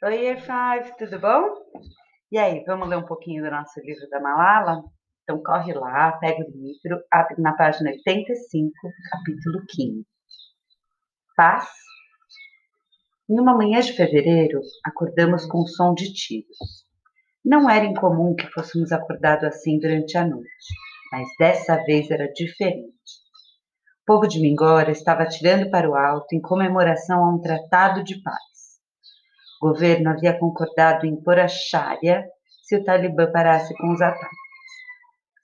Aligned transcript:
Oi, 0.00 0.32
E5, 0.32 0.94
tudo 0.96 1.18
bom? 1.18 1.56
E 2.30 2.38
aí, 2.38 2.62
vamos 2.64 2.88
ler 2.88 2.98
um 2.98 3.04
pouquinho 3.04 3.42
do 3.42 3.50
nosso 3.50 3.80
livro 3.80 4.08
da 4.08 4.20
Malala? 4.20 4.84
Então 5.24 5.42
corre 5.42 5.74
lá, 5.74 6.12
pega 6.18 6.40
o 6.40 6.50
livro, 6.52 7.02
abre 7.10 7.34
na 7.42 7.52
página 7.56 7.90
85, 7.90 8.72
capítulo 9.10 9.60
15. 9.68 10.06
Paz. 11.36 11.68
Em 13.28 13.40
uma 13.40 13.56
manhã 13.56 13.80
de 13.80 13.92
fevereiro, 13.92 14.60
acordamos 14.84 15.44
com 15.46 15.62
o 15.62 15.66
som 15.66 15.92
de 15.94 16.12
tiros. 16.12 16.86
Não 17.44 17.68
era 17.68 17.84
incomum 17.84 18.36
que 18.36 18.46
fôssemos 18.52 18.92
acordados 18.92 19.46
assim 19.46 19.80
durante 19.80 20.16
a 20.16 20.24
noite, 20.24 20.48
mas 21.10 21.26
dessa 21.40 21.74
vez 21.84 22.08
era 22.08 22.32
diferente. 22.32 22.86
O 24.02 24.06
povo 24.06 24.28
de 24.28 24.40
Mingora 24.40 24.92
estava 24.92 25.24
atirando 25.24 25.68
para 25.72 25.90
o 25.90 25.96
alto 25.96 26.36
em 26.36 26.40
comemoração 26.40 27.24
a 27.24 27.34
um 27.34 27.40
tratado 27.40 28.04
de 28.04 28.22
paz. 28.22 28.57
O 29.60 29.68
governo 29.68 30.10
havia 30.10 30.38
concordado 30.38 31.04
em 31.04 31.20
pôr 31.20 31.38
a 31.38 31.48
Sharia 31.48 32.24
se 32.62 32.76
o 32.76 32.84
Talibã 32.84 33.30
parasse 33.32 33.74
com 33.76 33.92
os 33.92 34.00
ataques. 34.00 34.38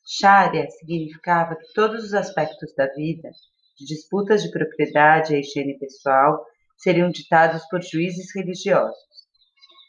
Sharia 0.06 0.68
significava 0.70 1.56
que 1.56 1.72
todos 1.74 2.04
os 2.04 2.14
aspectos 2.14 2.72
da 2.76 2.86
vida, 2.94 3.30
de 3.76 3.86
disputas 3.86 4.42
de 4.42 4.50
propriedade 4.50 5.34
e 5.34 5.40
higiene 5.40 5.78
pessoal, 5.78 6.44
seriam 6.76 7.10
ditados 7.10 7.64
por 7.68 7.82
juízes 7.82 8.26
religiosos. 8.34 8.96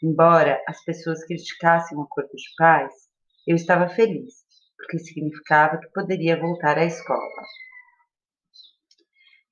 Embora 0.01 0.61
as 0.67 0.83
pessoas 0.83 1.23
criticassem 1.25 1.97
o 1.97 2.01
acordo 2.01 2.29
de 2.29 2.55
paz, 2.57 2.93
eu 3.45 3.55
estava 3.55 3.89
feliz, 3.89 4.33
porque 4.77 4.97
significava 4.99 5.77
que 5.77 5.91
poderia 5.93 6.39
voltar 6.39 6.77
à 6.77 6.85
escola. 6.85 7.43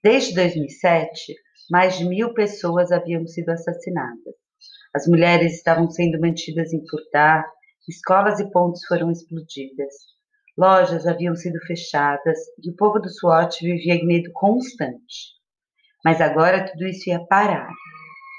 Desde 0.01 0.33
2007, 0.33 1.35
mais 1.69 1.97
de 1.97 2.05
mil 2.05 2.33
pessoas 2.33 2.91
haviam 2.91 3.25
sido 3.27 3.49
assassinadas. 3.49 4.42
As 4.95 5.07
mulheres 5.07 5.55
estavam 5.55 5.89
sendo 5.89 6.19
mantidas 6.19 6.71
em 6.71 6.87
furtar, 6.87 7.43
escolas 7.89 8.39
e 8.39 8.51
pontes 8.51 8.85
foram 8.85 9.11
explodidas, 9.11 9.93
lojas 10.57 11.07
haviam 11.07 11.35
sido 11.35 11.59
fechadas 11.65 12.37
e 12.63 12.69
o 12.69 12.75
povo 12.75 12.99
do 12.99 13.09
SWAT 13.09 13.59
vivia 13.61 13.95
em 13.95 14.05
medo 14.05 14.31
constante. 14.33 15.33
Mas 16.05 16.21
agora 16.21 16.69
tudo 16.69 16.85
isso 16.85 17.09
ia 17.09 17.25
parar. 17.25 17.71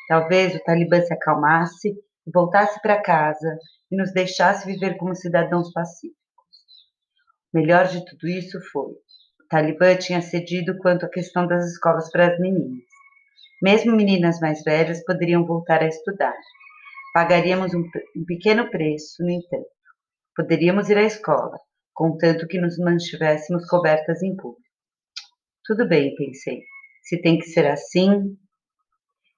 Talvez 0.06 0.55
o 0.55 0.62
Talibã 0.62 1.00
se 1.00 1.12
acalmasse 1.12 1.88
e 1.88 2.30
voltasse 2.33 2.80
para 2.80 3.02
casa 3.02 3.58
e 3.91 3.96
nos 3.96 4.12
deixasse 4.12 4.66
viver 4.66 4.96
como 4.96 5.14
cidadãos 5.14 5.72
pacíficos. 5.72 6.20
O 7.52 7.58
melhor 7.58 7.89
de 7.89 8.05
tudo 8.05 8.28
isso 8.28 8.61
foi: 8.70 8.92
o 8.92 9.48
Talibã 9.48 9.96
tinha 9.96 10.20
cedido 10.20 10.77
quanto 10.78 11.06
à 11.06 11.08
questão 11.08 11.46
das 11.46 11.64
escolas 11.72 12.11
para 12.11 12.33
as 12.33 12.39
meninas. 12.39 12.83
Mesmo 13.65 13.97
meninas 13.97 14.41
mais 14.41 14.62
velhas 14.62 15.03
poderiam 15.07 15.47
voltar 15.47 15.83
a 15.83 15.89
estudar. 15.89 16.37
Pagaríamos 17.15 17.73
um, 17.73 17.81
um 18.15 18.25
pequeno 18.27 18.69
preço, 18.69 19.23
no 19.23 19.31
entanto. 19.31 19.65
Poderíamos 20.37 20.91
ir 20.91 20.98
à 20.98 21.03
escola, 21.03 21.59
contanto 21.95 22.47
que 22.47 22.61
nos 22.61 22.77
mantivéssemos 22.77 23.67
cobertas 23.67 24.23
em 24.23 24.37
público. 24.37 24.61
Tudo 25.65 25.89
bem, 25.89 26.15
pensei. 26.15 26.61
Se 27.05 27.23
tem 27.23 27.39
que 27.39 27.47
ser 27.47 27.67
assim. 27.67 28.37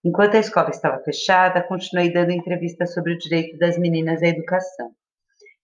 Enquanto 0.04 0.34
a 0.34 0.40
escola 0.40 0.70
estava 0.70 1.00
fechada, 1.04 1.62
continuei 1.62 2.12
dando 2.12 2.32
entrevistas 2.32 2.94
sobre 2.94 3.12
o 3.12 3.18
direito 3.18 3.56
das 3.58 3.78
meninas 3.78 4.24
à 4.24 4.26
educação. 4.26 4.90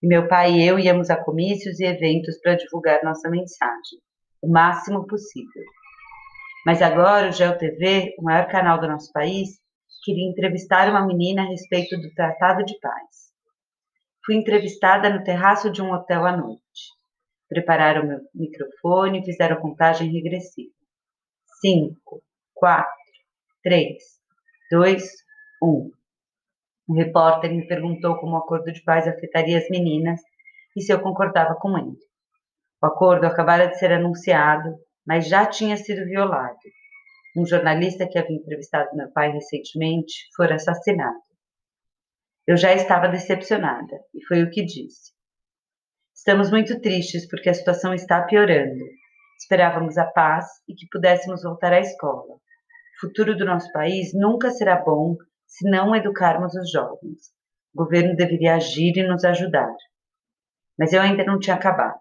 E 0.01 0.07
meu 0.07 0.29
pai 0.29 0.53
e 0.53 0.65
eu 0.65 0.79
íamos 0.79 1.09
a 1.09 1.17
comícios 1.17 1.81
e 1.81 1.83
eventos 1.83 2.39
para 2.39 2.55
divulgar 2.55 3.03
nossa 3.03 3.29
mensagem, 3.29 3.99
o 4.41 4.47
máximo 4.47 5.05
possível. 5.05 5.63
Mas 6.65 6.81
agora 6.81 7.27
o 7.27 7.31
GeoTV, 7.31 8.15
o 8.17 8.23
maior 8.23 8.47
canal 8.47 8.79
do 8.79 8.87
nosso 8.87 9.11
país, 9.11 9.59
queria 10.03 10.29
entrevistar 10.29 10.89
uma 10.89 11.05
menina 11.05 11.43
a 11.43 11.47
respeito 11.47 11.97
do 11.97 12.13
Tratado 12.13 12.63
de 12.63 12.79
Paz. 12.79 13.33
Fui 14.25 14.35
entrevistada 14.35 15.09
no 15.09 15.23
terraço 15.25 15.69
de 15.69 15.81
um 15.81 15.91
hotel 15.91 16.25
à 16.25 16.37
noite. 16.37 16.61
Prepararam 17.49 18.07
meu 18.07 18.19
microfone 18.33 19.19
e 19.19 19.25
fizeram 19.25 19.59
contagem 19.59 20.09
regressiva. 20.09 20.71
Cinco, 21.59 22.23
quatro, 22.53 22.93
três, 23.61 24.01
dois, 24.71 25.11
um. 25.61 25.91
O 26.87 26.93
repórter 26.93 27.53
me 27.53 27.67
perguntou 27.67 28.15
como 28.17 28.35
o 28.35 28.37
acordo 28.37 28.71
de 28.71 28.81
paz 28.83 29.05
afetaria 29.05 29.57
as 29.57 29.69
meninas 29.69 30.21
e 30.75 30.81
se 30.81 30.93
eu 30.93 31.01
concordava 31.01 31.55
com 31.55 31.77
ele. 31.77 31.97
O 32.81 32.85
acordo 32.85 33.25
acabara 33.25 33.67
de 33.67 33.77
ser 33.77 33.91
anunciado 33.91 34.77
mas 35.05 35.27
já 35.27 35.45
tinha 35.45 35.77
sido 35.77 36.05
violado. 36.05 36.57
Um 37.35 37.45
jornalista 37.45 38.07
que 38.07 38.17
havia 38.17 38.35
entrevistado 38.35 38.95
meu 38.95 39.11
pai 39.11 39.31
recentemente 39.31 40.13
foi 40.35 40.51
assassinado. 40.51 41.19
Eu 42.45 42.57
já 42.57 42.73
estava 42.73 43.07
decepcionada 43.07 43.95
e 44.13 44.23
foi 44.25 44.43
o 44.43 44.49
que 44.49 44.63
disse. 44.63 45.13
Estamos 46.13 46.51
muito 46.51 46.79
tristes 46.79 47.27
porque 47.27 47.49
a 47.49 47.53
situação 47.53 47.93
está 47.93 48.21
piorando. 48.21 48.83
Esperávamos 49.39 49.97
a 49.97 50.05
paz 50.05 50.45
e 50.67 50.75
que 50.75 50.87
pudéssemos 50.91 51.43
voltar 51.43 51.73
à 51.73 51.79
escola. 51.79 52.35
O 52.35 52.99
futuro 53.01 53.35
do 53.35 53.45
nosso 53.45 53.71
país 53.71 54.13
nunca 54.13 54.51
será 54.51 54.75
bom 54.75 55.17
se 55.45 55.69
não 55.69 55.95
educarmos 55.95 56.53
os 56.55 56.71
jovens. 56.71 57.33
O 57.73 57.83
governo 57.83 58.15
deveria 58.15 58.55
agir 58.55 58.95
e 58.95 59.07
nos 59.07 59.25
ajudar. 59.25 59.73
Mas 60.77 60.93
eu 60.93 61.01
ainda 61.01 61.23
não 61.23 61.39
tinha 61.39 61.55
acabado. 61.55 61.99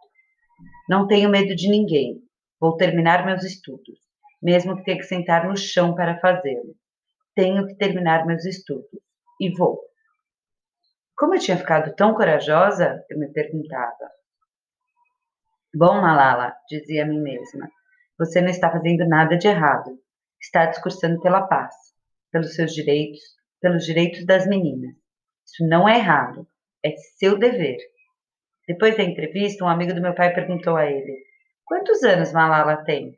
Não 0.89 1.07
tenho 1.07 1.31
medo 1.31 1.55
de 1.57 1.69
ninguém, 1.69 2.22
Vou 2.63 2.77
terminar 2.77 3.27
meus 3.27 3.43
estudos, 3.43 3.99
mesmo 4.41 4.77
que 4.77 4.85
tenha 4.85 4.97
que 4.97 5.03
sentar 5.03 5.49
no 5.49 5.57
chão 5.57 5.97
para 5.97 6.21
fazê-lo. 6.21 6.77
Tenho 7.35 7.67
que 7.67 7.75
terminar 7.75 8.25
meus 8.25 8.45
estudos. 8.45 9.01
E 9.41 9.53
vou. 9.53 9.81
Como 11.17 11.35
eu 11.35 11.41
tinha 11.41 11.57
ficado 11.57 11.93
tão 11.97 12.15
corajosa? 12.15 13.05
Eu 13.11 13.19
me 13.19 13.33
perguntava. 13.33 14.09
Bom, 15.75 16.01
Malala, 16.01 16.55
dizia 16.69 17.03
a 17.03 17.07
mim 17.09 17.21
mesma, 17.21 17.69
você 18.17 18.41
não 18.41 18.51
está 18.51 18.71
fazendo 18.71 19.09
nada 19.09 19.37
de 19.37 19.49
errado. 19.49 19.99
Está 20.41 20.67
discursando 20.67 21.21
pela 21.21 21.49
paz, 21.49 21.75
pelos 22.31 22.55
seus 22.55 22.73
direitos, 22.73 23.21
pelos 23.61 23.85
direitos 23.85 24.25
das 24.25 24.47
meninas. 24.47 24.95
Isso 25.45 25.67
não 25.67 25.89
é 25.89 25.99
errado, 25.99 26.47
é 26.85 26.95
seu 27.19 27.37
dever. 27.37 27.79
Depois 28.69 28.97
da 28.97 29.03
entrevista, 29.03 29.65
um 29.65 29.69
amigo 29.69 29.93
do 29.93 30.01
meu 30.01 30.15
pai 30.15 30.33
perguntou 30.33 30.77
a 30.77 30.87
ele: 30.89 31.32
Quantos 31.73 32.03
anos 32.03 32.35
Malala 32.35 32.85
tem? 32.85 33.17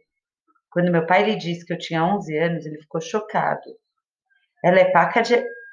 Quando 0.71 0.93
meu 0.93 1.05
pai 1.05 1.25
lhe 1.25 1.35
disse 1.35 1.67
que 1.67 1.73
eu 1.73 1.77
tinha 1.77 2.05
11 2.05 2.39
anos, 2.39 2.65
ele 2.65 2.79
ficou 2.79 3.01
chocado. 3.01 3.65
Ela 4.63 4.79
é 4.79 4.93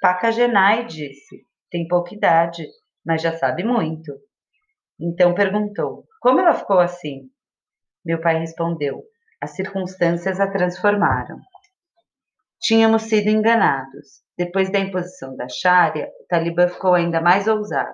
Pacagenai, 0.02 0.88
disse. 0.88 1.46
Tem 1.69 1.88
pouca 1.88 2.16
idade, 2.16 2.66
mas 3.06 3.22
já 3.22 3.38
sabe 3.38 3.64
muito. 3.64 4.12
Então 5.00 5.36
perguntou: 5.36 6.08
Como 6.19 6.40
ela 6.40 6.56
ficou 6.56 6.80
assim? 6.80 7.30
Meu 8.03 8.19
pai 8.19 8.40
respondeu: 8.40 9.03
As 9.40 9.52
circunstâncias 9.52 10.40
a 10.40 10.50
transformaram. 10.50 11.38
Tínhamos 12.59 13.03
sido 13.03 13.28
enganados. 13.28 14.24
Depois 14.36 14.72
da 14.72 14.80
imposição 14.80 15.36
da 15.36 15.48
Sharia, 15.48 16.09
o 16.19 16.25
Talibã 16.25 16.68
ficou 16.68 16.96
ainda 16.96 17.22
mais 17.22 17.48
ousado. 17.48 17.94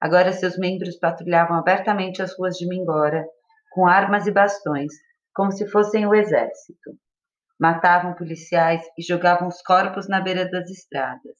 Agora 0.00 0.32
seus 0.32 0.58
membros 0.58 0.98
patrulhavam 0.98 1.56
abertamente 1.56 2.20
as 2.20 2.36
ruas 2.36 2.56
de 2.56 2.66
Mingora 2.66 3.24
com 3.70 3.86
armas 3.86 4.26
e 4.26 4.32
bastões, 4.32 4.92
como 5.34 5.52
se 5.52 5.66
fossem 5.68 6.06
o 6.06 6.14
exército. 6.14 6.90
Matavam 7.58 8.14
policiais 8.14 8.82
e 8.98 9.02
jogavam 9.02 9.48
os 9.48 9.62
corpos 9.62 10.08
na 10.08 10.20
beira 10.20 10.48
das 10.50 10.68
estradas. 10.70 11.36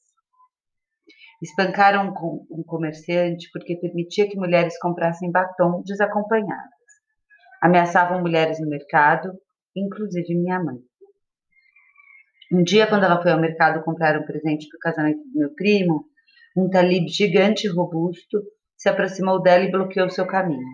Espancaram 1.43 2.15
um 2.51 2.63
comerciante 2.63 3.49
porque 3.53 3.77
permitia 3.77 4.29
que 4.29 4.37
mulheres 4.37 4.79
comprassem 4.79 5.31
batom 5.31 5.83
desacompanhadas. 5.83 6.69
Ameaçavam 7.63 8.21
mulheres 8.21 8.61
no 8.61 8.69
mercado, 8.69 9.33
inclusive 9.75 10.35
minha 10.35 10.63
mãe. 10.63 10.79
Um 12.53 12.63
dia, 12.63 12.87
quando 12.87 13.05
ela 13.05 13.23
foi 13.23 13.33
ao 13.33 13.41
mercado 13.41 13.83
comprar 13.83 14.19
um 14.19 14.25
presente 14.25 14.69
para 14.69 14.77
o 14.77 14.81
casamento 14.81 15.23
do 15.23 15.39
meu 15.39 15.55
primo, 15.55 16.05
um 16.57 16.69
talib 16.69 17.09
gigante 17.09 17.67
e 17.67 17.71
robusto 17.71 18.43
se 18.77 18.89
aproximou 18.89 19.41
dela 19.41 19.65
e 19.65 19.71
bloqueou 19.71 20.11
seu 20.11 20.27
caminho. 20.27 20.67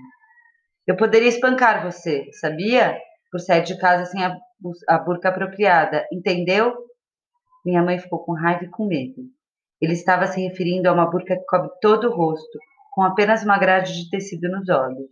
Eu 0.87 0.97
poderia 0.97 1.29
espancar 1.29 1.83
você, 1.85 2.31
sabia? 2.33 2.97
Por 3.31 3.41
sair 3.41 3.65
de 3.65 3.77
casa 3.79 4.05
sem 4.05 4.25
a, 4.25 4.39
a 4.89 4.99
burca 4.99 5.29
apropriada, 5.29 6.07
entendeu? 6.13 6.75
Minha 7.65 7.83
mãe 7.83 7.99
ficou 7.99 8.21
com 8.21 8.33
raiva 8.33 8.65
e 8.65 8.71
com 8.71 8.87
medo. 8.87 9.23
Ele 9.81 9.93
estava 9.93 10.27
se 10.29 10.41
referindo 10.41 10.89
a 10.89 10.93
uma 10.93 11.11
burca 11.11 11.37
que 11.37 11.45
cobre 11.45 11.71
todo 11.81 12.09
o 12.09 12.15
rosto, 12.15 12.59
com 12.93 13.03
apenas 13.03 13.43
uma 13.43 13.59
grade 13.59 13.93
de 13.93 14.09
tecido 14.09 14.49
nos 14.49 14.69
olhos. 14.69 15.11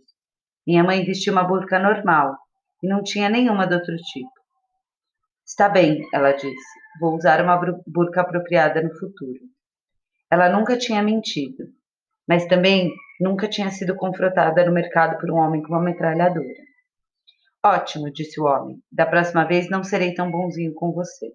Minha 0.65 0.83
mãe 0.83 1.03
vestia 1.03 1.33
uma 1.33 1.43
burca 1.43 1.77
normal 1.77 2.37
e 2.81 2.87
não 2.87 3.03
tinha 3.03 3.29
nenhuma 3.29 3.67
do 3.67 3.75
outro 3.75 3.95
tipo. 3.97 4.31
Está 5.45 5.67
bem, 5.67 6.01
ela 6.13 6.31
disse. 6.31 6.79
Vou 6.99 7.15
usar 7.15 7.43
uma 7.43 7.59
burca 7.85 8.21
apropriada 8.21 8.81
no 8.81 8.97
futuro. 8.97 9.39
Ela 10.31 10.49
nunca 10.49 10.77
tinha 10.77 11.03
mentido, 11.03 11.65
mas 12.27 12.47
também 12.47 12.91
Nunca 13.19 13.47
tinha 13.47 13.69
sido 13.71 13.95
confrontada 13.95 14.65
no 14.65 14.73
mercado 14.73 15.17
por 15.19 15.31
um 15.31 15.37
homem 15.37 15.61
com 15.61 15.69
uma 15.69 15.81
metralhadora. 15.81 16.47
Ótimo, 17.65 18.11
disse 18.11 18.39
o 18.39 18.45
homem. 18.45 18.77
Da 18.91 19.05
próxima 19.05 19.45
vez 19.45 19.69
não 19.69 19.83
serei 19.83 20.13
tão 20.13 20.29
bonzinho 20.29 20.73
com 20.73 20.91
você. 20.91 21.31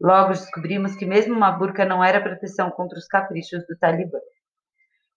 Logo 0.00 0.28
descobrimos 0.28 0.94
que 0.94 1.06
mesmo 1.06 1.34
uma 1.34 1.50
burca 1.50 1.86
não 1.86 2.04
era 2.04 2.20
proteção 2.20 2.70
contra 2.70 2.98
os 2.98 3.06
caprichos 3.06 3.66
do 3.66 3.76
Talibã. 3.78 4.18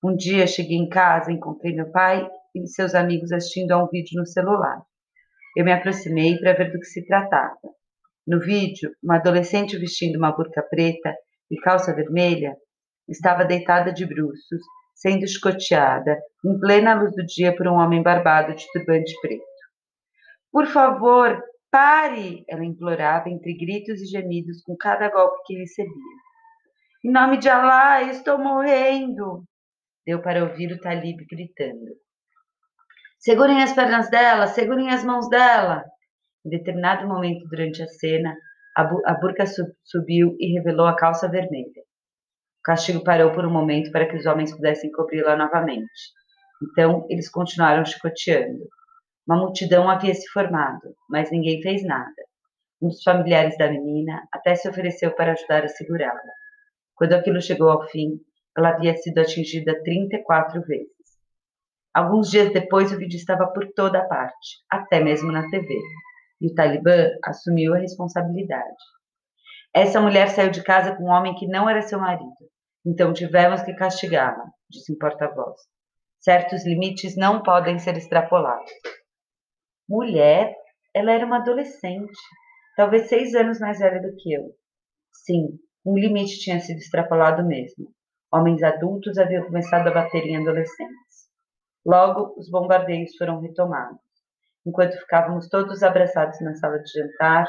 Um 0.02 0.16
dia 0.16 0.48
cheguei 0.48 0.78
em 0.78 0.88
casa, 0.88 1.32
encontrei 1.32 1.76
meu 1.76 1.92
pai 1.92 2.26
e 2.56 2.66
seus 2.68 2.96
amigos 2.96 3.34
assistindo 3.34 3.74
a 3.74 3.84
um 3.84 3.88
vídeo 3.88 4.18
no 4.18 4.26
celular. 4.26 4.82
Eu 5.58 5.66
me 5.66 5.74
aproximei 5.74 6.38
para 6.40 6.54
ver 6.54 6.72
do 6.72 6.80
que 6.80 6.86
se 6.86 7.06
tratava. 7.06 7.60
No 8.26 8.40
vídeo, 8.40 8.92
uma 9.04 9.18
adolescente 9.18 9.78
vestindo 9.78 10.16
uma 10.16 10.32
burca 10.32 10.64
preta 10.64 11.14
e 11.52 11.58
calça 11.60 11.94
vermelha 11.94 12.56
estava 13.08 13.44
deitada 13.44 13.92
de 13.92 14.06
bruços, 14.06 14.62
sendo 15.00 15.24
escoteada 15.24 16.20
em 16.46 16.60
plena 16.60 16.94
luz 16.94 17.16
do 17.16 17.26
dia 17.26 17.56
por 17.56 17.68
um 17.68 17.76
homem 17.76 18.04
barbado 18.04 18.54
de 18.54 18.70
turbante 18.72 19.14
preto. 19.22 19.44
Por 20.52 20.68
favor, 20.68 21.42
pare! 21.72 22.44
Ela 22.50 22.66
implorava 22.66 23.30
entre 23.30 23.58
gritos 23.58 24.02
e 24.02 24.06
gemidos 24.06 24.62
com 24.62 24.76
cada 24.76 25.10
golpe 25.10 25.42
que 25.46 25.58
recebia. 25.58 25.94
Em 27.06 27.12
nome 27.12 27.38
de 27.38 27.48
Allah, 27.48 28.04
estou 28.04 28.38
morrendo! 28.38 29.46
Deu 30.06 30.22
para 30.22 30.44
ouvir 30.44 30.74
o 30.74 30.80
Talib 30.82 31.18
gritando. 31.30 31.96
Segurem 33.20 33.64
as 33.64 33.74
pernas 33.74 34.10
dela, 34.10 34.48
segurem 34.48 34.90
as 34.90 35.04
mãos 35.06 35.30
dela. 35.30 35.86
Em 36.46 36.50
determinado 36.50 37.08
momento 37.08 37.48
durante 37.48 37.82
a 37.82 37.88
cena, 37.88 38.36
a, 38.76 38.84
bu 38.84 39.02
a 39.06 39.14
burca 39.14 39.46
sub 39.46 39.72
subiu 39.84 40.36
e 40.40 40.58
revelou 40.58 40.88
a 40.88 40.96
calça 40.96 41.30
vermelha. 41.30 41.89
Castigo 42.70 43.04
parou 43.04 43.32
por 43.32 43.44
um 43.44 43.52
momento 43.52 43.92
para 43.92 44.06
que 44.06 44.16
os 44.16 44.28
homens 44.28 44.56
pudessem 44.56 44.92
cobri-la 44.92 45.36
novamente. 45.36 45.90
Então, 46.62 47.04
eles 47.10 47.28
continuaram 47.28 47.84
chicoteando. 47.84 48.64
Uma 49.28 49.38
multidão 49.38 49.90
havia 49.90 50.14
se 50.14 50.28
formado, 50.28 50.96
mas 51.10 51.32
ninguém 51.32 51.64
fez 51.64 51.84
nada. 51.84 52.14
Um 52.80 52.90
dos 52.90 53.02
familiares 53.02 53.58
da 53.58 53.72
menina 53.72 54.22
até 54.32 54.54
se 54.54 54.70
ofereceu 54.70 55.10
para 55.16 55.32
ajudar 55.32 55.66
a 55.66 55.68
segurá-la. 55.68 56.22
Quando 56.94 57.14
aquilo 57.14 57.42
chegou 57.42 57.72
ao 57.72 57.88
fim, 57.88 58.20
ela 58.56 58.70
havia 58.70 58.96
sido 58.98 59.18
atingida 59.18 59.82
34 59.82 60.62
vezes. 60.62 60.94
Alguns 61.92 62.30
dias 62.30 62.54
depois, 62.54 62.92
o 62.92 63.00
vídeo 63.00 63.18
estava 63.18 63.48
por 63.48 63.66
toda 63.74 64.08
parte, 64.08 64.60
até 64.70 65.04
mesmo 65.04 65.32
na 65.32 65.50
TV, 65.50 65.76
e 66.40 66.52
o 66.52 66.54
Talibã 66.54 67.10
assumiu 67.26 67.74
a 67.74 67.80
responsabilidade. 67.80 68.78
Essa 69.74 70.00
mulher 70.00 70.30
saiu 70.30 70.52
de 70.52 70.62
casa 70.62 70.96
com 70.96 71.06
um 71.06 71.10
homem 71.10 71.34
que 71.34 71.48
não 71.48 71.68
era 71.68 71.82
seu 71.82 72.00
marido, 72.00 72.30
então 72.90 73.14
tivemos 73.14 73.62
que 73.62 73.76
castigá-la, 73.76 74.46
disse 74.68 74.92
um 74.92 74.98
porta-voz. 74.98 75.62
Certos 76.20 76.66
limites 76.66 77.16
não 77.16 77.44
podem 77.44 77.78
ser 77.78 77.96
extrapolados. 77.96 78.72
Mulher? 79.88 80.56
Ela 80.92 81.12
era 81.12 81.24
uma 81.24 81.38
adolescente, 81.38 82.18
talvez 82.76 83.08
seis 83.08 83.36
anos 83.36 83.60
mais 83.60 83.78
velha 83.78 84.02
do 84.02 84.16
que 84.16 84.34
eu. 84.34 84.56
Sim, 85.14 85.60
um 85.86 85.96
limite 85.96 86.40
tinha 86.40 86.60
sido 86.60 86.80
extrapolado 86.80 87.46
mesmo. 87.46 87.94
Homens 88.34 88.64
adultos 88.64 89.20
haviam 89.20 89.46
começado 89.46 89.88
a 89.88 89.94
bater 89.94 90.26
em 90.26 90.38
adolescentes. 90.38 91.30
Logo, 91.86 92.34
os 92.40 92.50
bombardeios 92.50 93.16
foram 93.18 93.40
retomados. 93.40 94.00
Enquanto 94.66 94.98
ficávamos 94.98 95.48
todos 95.48 95.84
abraçados 95.84 96.42
na 96.42 96.56
sala 96.56 96.80
de 96.80 96.92
jantar, 96.92 97.48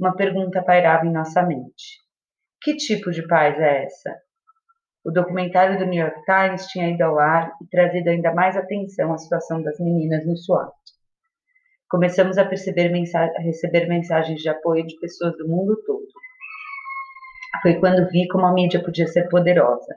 uma 0.00 0.16
pergunta 0.16 0.64
pairava 0.64 1.06
em 1.06 1.12
nossa 1.12 1.44
mente: 1.44 2.00
Que 2.60 2.74
tipo 2.74 3.12
de 3.12 3.24
paz 3.28 3.56
é 3.56 3.84
essa? 3.84 4.20
O 5.02 5.10
documentário 5.10 5.78
do 5.78 5.86
New 5.86 6.02
York 6.02 6.20
Times 6.24 6.66
tinha 6.66 6.90
ido 6.90 7.02
ao 7.02 7.18
ar 7.18 7.56
e 7.62 7.66
trazido 7.68 8.10
ainda 8.10 8.34
mais 8.34 8.56
atenção 8.56 9.12
à 9.12 9.18
situação 9.18 9.62
das 9.62 9.78
meninas 9.80 10.26
no 10.26 10.36
SWAT. 10.36 10.72
Começamos 11.88 12.36
a, 12.36 12.42
a 12.42 13.40
receber 13.40 13.88
mensagens 13.88 14.40
de 14.40 14.48
apoio 14.48 14.86
de 14.86 14.98
pessoas 15.00 15.36
do 15.38 15.48
mundo 15.48 15.74
todo. 15.86 16.06
Foi 17.62 17.74
quando 17.80 18.08
vi 18.10 18.28
como 18.28 18.46
a 18.46 18.52
mídia 18.52 18.82
podia 18.82 19.06
ser 19.06 19.28
poderosa. 19.28 19.96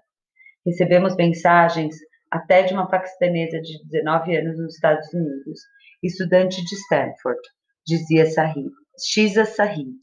Recebemos 0.65 1.15
mensagens 1.15 1.95
até 2.31 2.63
de 2.63 2.73
uma 2.73 2.89
paquistanesa 2.89 3.59
de 3.61 3.83
19 3.85 4.38
anos 4.38 4.57
nos 4.57 4.75
Estados 4.75 5.13
Unidos, 5.13 5.59
estudante 6.01 6.63
de 6.63 6.75
Stanford, 6.75 7.39
dizia 7.85 8.25
Sahid, 8.25 8.71
Shiza 8.97 9.45
Sahid. 9.45 9.99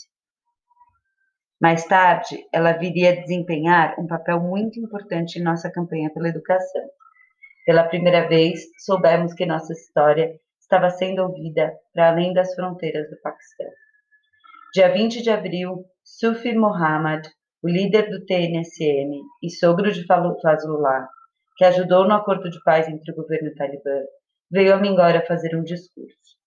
Mais 1.61 1.85
tarde, 1.85 2.47
ela 2.53 2.73
viria 2.73 3.11
a 3.11 3.21
desempenhar 3.21 3.95
um 3.99 4.07
papel 4.07 4.41
muito 4.41 4.81
importante 4.81 5.39
em 5.39 5.43
nossa 5.43 5.71
campanha 5.71 6.11
pela 6.11 6.29
educação. 6.29 6.89
Pela 7.67 7.85
primeira 7.85 8.27
vez, 8.27 8.61
soubemos 8.79 9.35
que 9.35 9.45
nossa 9.45 9.73
história 9.75 10.41
estava 10.59 10.89
sendo 10.89 11.23
ouvida 11.23 11.73
para 11.93 12.09
além 12.09 12.33
das 12.33 12.55
fronteiras 12.55 13.11
do 13.11 13.21
Paquistão. 13.21 13.67
Dia 14.73 14.91
20 14.91 15.21
de 15.21 15.31
abril, 15.31 15.85
Sufi 16.03 16.55
Muhammad, 16.55 17.27
o 17.63 17.69
líder 17.69 18.09
do 18.09 18.25
TNSM 18.25 19.21
e 19.43 19.51
sogro 19.51 19.93
de 19.93 20.07
Fazlullah, 20.07 21.09
que 21.57 21.65
ajudou 21.67 22.09
no 22.09 22.15
acordo 22.15 22.49
de 22.49 22.63
paz 22.63 22.89
entre 22.89 23.13
o 23.13 23.17
governo 23.17 23.49
e 23.49 23.53
o 23.53 23.55
Talibã, 23.55 24.01
veio 24.51 24.73
a 24.73 24.79
Mingora 24.79 25.27
fazer 25.27 25.55
um 25.55 25.63
discurso. 25.63 26.39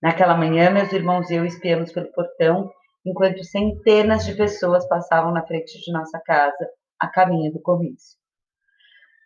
Naquela 0.00 0.36
manhã, 0.36 0.70
meus 0.70 0.92
irmãos 0.92 1.28
e 1.30 1.34
eu 1.34 1.44
espiamos 1.44 1.90
pelo 1.90 2.12
portão, 2.12 2.70
enquanto 3.04 3.44
centenas 3.44 4.24
de 4.24 4.34
pessoas 4.34 4.86
passavam 4.88 5.32
na 5.32 5.46
frente 5.46 5.78
de 5.80 5.92
nossa 5.92 6.18
casa, 6.20 6.68
a 6.98 7.08
caminho 7.08 7.52
do 7.52 7.60
comício. 7.60 8.18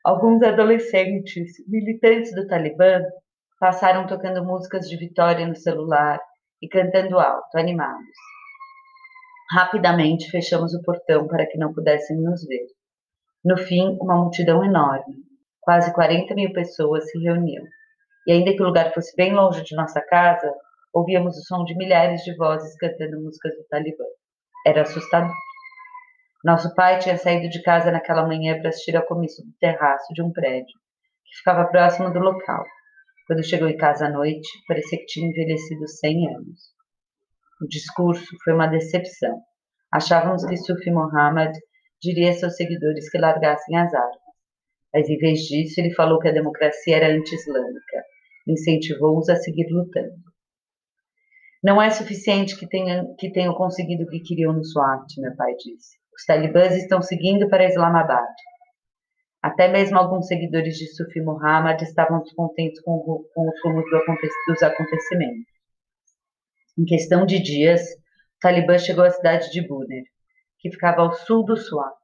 Alguns 0.04 0.42
adolescentes, 0.42 1.52
militantes 1.66 2.34
do 2.34 2.46
Talibã, 2.46 3.02
passaram 3.60 4.06
tocando 4.06 4.44
músicas 4.44 4.88
de 4.88 4.96
vitória 4.96 5.46
no 5.46 5.56
celular 5.56 6.20
e 6.62 6.68
cantando 6.68 7.18
alto, 7.18 7.56
animados. 7.56 8.06
Rapidamente 9.50 10.30
fechamos 10.30 10.74
o 10.74 10.82
portão 10.82 11.26
para 11.26 11.46
que 11.46 11.58
não 11.58 11.72
pudessem 11.72 12.16
nos 12.18 12.44
ver. 12.46 12.66
No 13.44 13.56
fim, 13.56 13.96
uma 14.00 14.16
multidão 14.16 14.64
enorme, 14.64 15.16
quase 15.60 15.92
40 15.92 16.34
mil 16.34 16.52
pessoas, 16.52 17.10
se 17.10 17.18
reuniu. 17.18 17.62
E 18.26 18.32
ainda 18.32 18.52
que 18.52 18.62
o 18.62 18.66
lugar 18.66 18.92
fosse 18.92 19.14
bem 19.16 19.32
longe 19.32 19.62
de 19.62 19.74
nossa 19.74 20.00
casa, 20.00 20.52
ouvíamos 20.92 21.36
o 21.36 21.42
som 21.42 21.64
de 21.64 21.76
milhares 21.76 22.22
de 22.22 22.36
vozes 22.36 22.76
cantando 22.76 23.20
músicas 23.20 23.54
do 23.56 23.64
Talibã. 23.68 24.04
Era 24.66 24.82
assustador. 24.82 25.34
Nosso 26.44 26.74
pai 26.74 26.98
tinha 26.98 27.16
saído 27.16 27.48
de 27.48 27.62
casa 27.62 27.90
naquela 27.90 28.26
manhã 28.26 28.58
para 28.58 28.68
assistir 28.68 28.96
ao 28.96 29.06
comício 29.06 29.44
do 29.44 29.52
terraço 29.58 30.12
de 30.14 30.22
um 30.22 30.32
prédio, 30.32 30.78
que 31.24 31.36
ficava 31.38 31.68
próximo 31.68 32.12
do 32.12 32.20
local. 32.20 32.64
Quando 33.26 33.44
chegou 33.44 33.68
em 33.68 33.76
casa 33.76 34.06
à 34.06 34.10
noite, 34.10 34.48
parecia 34.66 34.98
que 34.98 35.06
tinha 35.06 35.28
envelhecido 35.28 35.86
100 35.86 36.34
anos. 36.34 36.60
O 37.60 37.66
discurso 37.66 38.36
foi 38.44 38.54
uma 38.54 38.68
decepção. 38.68 39.42
Achávamos 39.92 40.44
que 40.44 40.56
Sufi 40.56 40.90
Muhammad 40.90 41.52
diria 42.00 42.30
a 42.30 42.34
seus 42.34 42.54
seguidores 42.56 43.10
que 43.10 43.18
largassem 43.18 43.76
as 43.76 43.92
armas. 43.92 44.18
Mas, 44.94 45.08
em 45.08 45.18
vez 45.18 45.40
disso, 45.40 45.80
ele 45.80 45.92
falou 45.94 46.18
que 46.18 46.28
a 46.28 46.32
democracia 46.32 46.96
era 46.96 47.12
anti-islâmica, 47.12 48.04
incentivou-os 48.46 49.28
a 49.28 49.36
seguir 49.36 49.66
lutando. 49.70 50.27
Não 51.62 51.82
é 51.82 51.90
suficiente 51.90 52.56
que 52.56 52.68
tenham, 52.68 53.14
que 53.18 53.32
tenham 53.32 53.54
conseguido 53.54 54.04
o 54.04 54.06
que 54.06 54.20
queriam 54.20 54.52
no 54.52 54.64
SWAT, 54.64 55.20
meu 55.20 55.34
pai 55.36 55.54
disse. 55.54 55.98
Os 56.14 56.24
talibãs 56.24 56.76
estão 56.76 57.02
seguindo 57.02 57.48
para 57.48 57.66
Islamabad. 57.66 58.32
Até 59.42 59.68
mesmo 59.68 59.98
alguns 59.98 60.26
seguidores 60.26 60.76
de 60.76 60.86
Sufi 60.94 61.20
Muhammad 61.20 61.80
estavam 61.82 62.20
descontentes 62.22 62.80
com, 62.82 62.98
com 62.98 63.48
os 63.48 63.62
rumos 63.64 63.84
do 63.84 64.52
dos 64.52 64.62
acontecimentos. 64.62 65.46
Em 66.76 66.84
questão 66.84 67.26
de 67.26 67.40
dias, 67.40 67.82
o 67.82 68.40
Talibã 68.40 68.78
chegou 68.78 69.04
à 69.04 69.10
cidade 69.10 69.50
de 69.50 69.66
Buner, 69.66 70.04
que 70.60 70.70
ficava 70.70 71.02
ao 71.02 71.12
sul 71.12 71.44
do 71.44 71.56
Swat, 71.56 71.96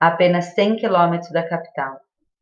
a 0.00 0.08
apenas 0.08 0.54
100 0.54 0.76
quilômetros 0.76 1.30
da 1.30 1.48
capital. 1.48 2.00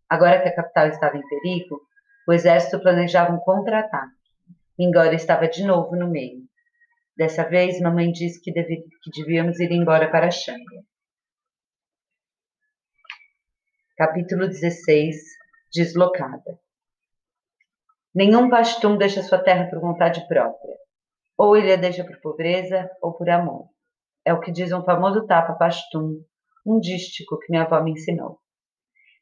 Agora 0.08 0.40
que 0.40 0.48
a 0.48 0.54
capital 0.54 0.88
estava 0.88 1.16
em 1.16 1.28
perigo, 1.28 1.80
o 2.26 2.32
exército 2.32 2.80
planejava 2.80 3.32
um 3.32 3.38
contra-ataque. 3.38 4.19
Mingora 4.80 5.14
estava 5.14 5.46
de 5.46 5.62
novo 5.62 5.94
no 5.94 6.08
meio. 6.08 6.40
Dessa 7.14 7.46
vez, 7.46 7.78
mamãe 7.82 8.10
disse 8.10 8.40
que, 8.40 8.50
que 8.50 9.10
devíamos 9.14 9.60
ir 9.60 9.70
embora 9.72 10.10
para 10.10 10.30
Xanga. 10.30 10.82
Capítulo 13.94 14.48
16 14.48 15.16
Deslocada 15.70 16.58
Nenhum 18.14 18.48
pastum 18.48 18.96
deixa 18.96 19.22
sua 19.22 19.38
terra 19.44 19.68
por 19.68 19.80
vontade 19.80 20.26
própria. 20.26 20.76
Ou 21.36 21.58
ele 21.58 21.74
a 21.74 21.76
deixa 21.76 22.02
por 22.02 22.18
pobreza 22.22 22.90
ou 23.02 23.12
por 23.12 23.28
amor. 23.28 23.68
É 24.24 24.32
o 24.32 24.40
que 24.40 24.50
diz 24.50 24.72
um 24.72 24.82
famoso 24.82 25.26
tapa 25.26 25.52
pastum, 25.52 26.24
um 26.64 26.80
dístico 26.80 27.38
que 27.38 27.50
minha 27.50 27.64
avó 27.64 27.82
me 27.82 27.90
ensinou. 27.90 28.40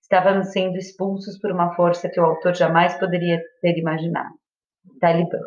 Estávamos 0.00 0.52
sendo 0.52 0.76
expulsos 0.76 1.36
por 1.40 1.50
uma 1.50 1.74
força 1.74 2.08
que 2.08 2.20
o 2.20 2.24
autor 2.24 2.54
jamais 2.54 2.96
poderia 2.96 3.42
ter 3.60 3.76
imaginado. 3.76 4.37
Talibã. 5.00 5.38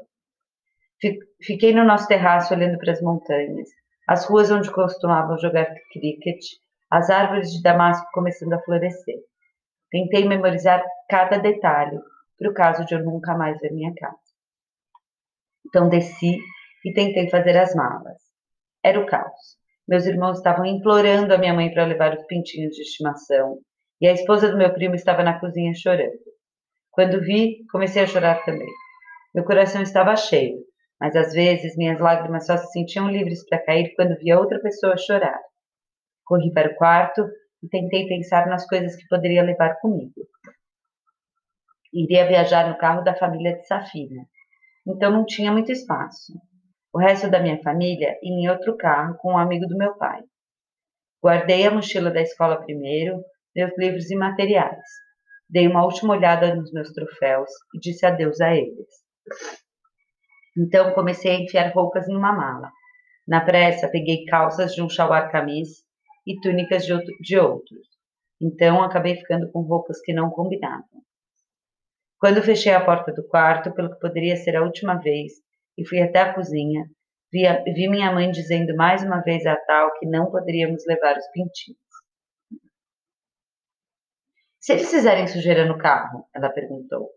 Fiquei 1.42 1.74
no 1.74 1.84
nosso 1.84 2.08
terraço 2.08 2.54
olhando 2.54 2.78
para 2.78 2.92
as 2.92 3.02
montanhas, 3.02 3.68
as 4.08 4.26
ruas 4.26 4.52
onde 4.52 4.72
costumavam 4.72 5.38
jogar 5.40 5.68
cricket, 5.92 6.40
as 6.90 7.10
árvores 7.10 7.52
de 7.52 7.62
damasco 7.62 8.08
começando 8.14 8.54
a 8.54 8.62
florescer. 8.62 9.18
Tentei 9.90 10.28
memorizar 10.28 10.84
cada 11.10 11.38
detalhe, 11.38 12.00
para 12.38 12.50
o 12.50 12.54
caso 12.54 12.86
de 12.86 12.94
eu 12.94 13.04
nunca 13.04 13.36
mais 13.36 13.60
ver 13.60 13.72
minha 13.72 13.94
casa. 13.96 14.18
Então 15.68 15.90
desci 15.90 16.38
e 16.86 16.94
tentei 16.94 17.30
fazer 17.30 17.58
as 17.58 17.74
malas. 17.74 18.18
Era 18.84 19.00
o 19.00 19.06
caos. 19.06 19.58
Meus 19.88 20.06
irmãos 20.06 20.38
estavam 20.38 20.66
implorando 20.66 21.34
a 21.34 21.38
minha 21.38 21.54
mãe 21.54 21.74
para 21.74 21.86
levar 21.86 22.14
os 22.14 22.26
pintinhos 22.26 22.76
de 22.76 22.82
estimação, 22.82 23.60
e 24.00 24.08
a 24.08 24.14
esposa 24.14 24.50
do 24.50 24.58
meu 24.58 24.74
primo 24.74 24.96
estava 24.96 25.24
na 25.24 25.40
cozinha 25.40 25.74
chorando. 25.74 26.20
Quando 26.92 27.22
vi, 27.22 27.66
comecei 27.72 28.04
a 28.04 28.08
chorar 28.08 28.44
também. 28.44 28.68
Meu 29.34 29.46
coração 29.46 29.82
estava 29.82 30.16
cheio, 30.18 30.58
mas 31.00 31.16
às 31.16 31.34
vezes 31.34 31.78
minhas 31.78 32.00
lágrimas 32.00 32.46
só 32.46 32.58
se 32.58 32.70
sentiam 32.72 33.10
livres 33.10 33.46
para 33.48 33.64
cair 33.64 33.94
quando 33.96 34.18
via 34.18 34.38
outra 34.38 34.60
pessoa 34.62 34.98
chorar. 34.98 35.40
Corri 36.26 36.52
para 36.52 36.72
o 36.72 36.76
quarto 36.76 37.26
e 37.64 37.70
tentei 37.70 38.08
pensar 38.08 38.48
nas 38.48 38.68
coisas 38.68 38.96
que 38.96 39.08
poderia 39.08 39.42
levar 39.42 39.76
comigo. 39.80 40.14
Iria 41.94 42.28
viajar 42.28 42.70
no 42.70 42.78
carro 42.78 43.04
da 43.04 43.16
família 43.16 43.58
de 43.58 43.66
Safina, 43.66 44.26
então 44.86 45.12
não 45.12 45.26
tinha 45.26 45.52
muito 45.52 45.72
espaço. 45.72 46.34
O 46.94 47.00
resto 47.00 47.30
da 47.30 47.40
minha 47.40 47.62
família 47.64 48.18
ia 48.22 48.34
em 48.34 48.50
outro 48.50 48.76
carro 48.76 49.16
com 49.18 49.34
um 49.34 49.38
amigo 49.38 49.66
do 49.66 49.78
meu 49.78 49.96
pai. 49.96 50.22
Guardei 51.24 51.66
a 51.66 51.72
mochila 51.72 52.12
da 52.12 52.22
escola 52.22 52.62
primeiro, 52.62 53.24
meus 53.56 53.72
livros 53.78 54.12
e 54.12 54.16
materiais. 54.16 54.84
Dei 55.50 55.68
uma 55.68 55.86
última 55.86 56.16
olhada 56.16 56.54
nos 56.54 56.72
meus 56.74 56.92
troféus 56.92 57.50
e 57.74 57.80
disse 57.80 58.06
adeus 58.06 58.42
a 58.42 58.54
eles. 58.54 59.01
Então 60.58 60.94
comecei 60.94 61.32
a 61.32 61.40
enfiar 61.40 61.72
roupas 61.74 62.08
em 62.08 62.16
uma 62.16 62.34
mala. 62.34 62.72
Na 63.28 63.42
pressa, 63.42 63.88
peguei 63.88 64.26
calças 64.26 64.74
de 64.74 64.82
um 64.82 64.90
shalwar 64.90 65.32
camis 65.32 65.84
e 66.26 66.40
túnicas 66.42 66.86
de, 66.86 66.94
outro, 66.94 67.14
de 67.22 67.38
outros. 67.38 67.88
Então 68.42 68.84
acabei 68.84 69.16
ficando 69.16 69.52
com 69.52 69.62
roupas 69.62 70.02
que 70.02 70.14
não 70.14 70.30
combinavam. 70.30 71.02
Quando 72.20 72.44
fechei 72.44 72.74
a 72.74 72.84
porta 72.84 73.12
do 73.12 73.28
quarto, 73.28 73.74
pelo 73.74 73.92
que 73.94 74.00
poderia 74.00 74.36
ser 74.36 74.56
a 74.56 74.64
última 74.64 74.96
vez, 74.96 75.34
e 75.78 75.88
fui 75.88 76.02
até 76.02 76.20
a 76.20 76.34
cozinha, 76.34 76.86
vi, 77.32 77.48
a, 77.48 77.64
vi 77.64 77.88
minha 77.88 78.12
mãe 78.12 78.30
dizendo 78.30 78.76
mais 78.76 79.04
uma 79.04 79.22
vez 79.22 79.46
a 79.46 79.56
tal 79.56 79.94
que 79.98 80.06
não 80.06 80.30
poderíamos 80.30 80.86
levar 80.86 81.18
os 81.18 81.28
pintinhos. 81.30 81.80
Se 84.60 84.74
eles 84.74 84.92
fizerem 84.92 85.28
sujeira 85.28 85.66
no 85.66 85.78
carro? 85.78 86.28
Ela 86.36 86.50
perguntou. 86.50 87.10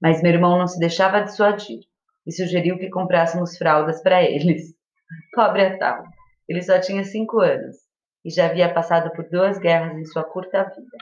Mas 0.00 0.22
meu 0.22 0.32
irmão 0.32 0.58
não 0.58 0.66
se 0.66 0.78
deixava 0.78 1.22
dissuadir 1.22 1.80
e 2.26 2.32
sugeriu 2.32 2.78
que 2.78 2.90
comprássemos 2.90 3.56
fraldas 3.56 4.02
para 4.02 4.22
eles. 4.22 4.74
Pobre 5.34 5.66
Atal, 5.66 6.04
ele 6.48 6.62
só 6.62 6.78
tinha 6.80 7.04
cinco 7.04 7.40
anos 7.40 7.76
e 8.24 8.30
já 8.30 8.46
havia 8.46 8.72
passado 8.72 9.10
por 9.12 9.28
duas 9.28 9.58
guerras 9.58 9.96
em 9.96 10.04
sua 10.04 10.24
curta 10.24 10.64
vida. 10.64 10.98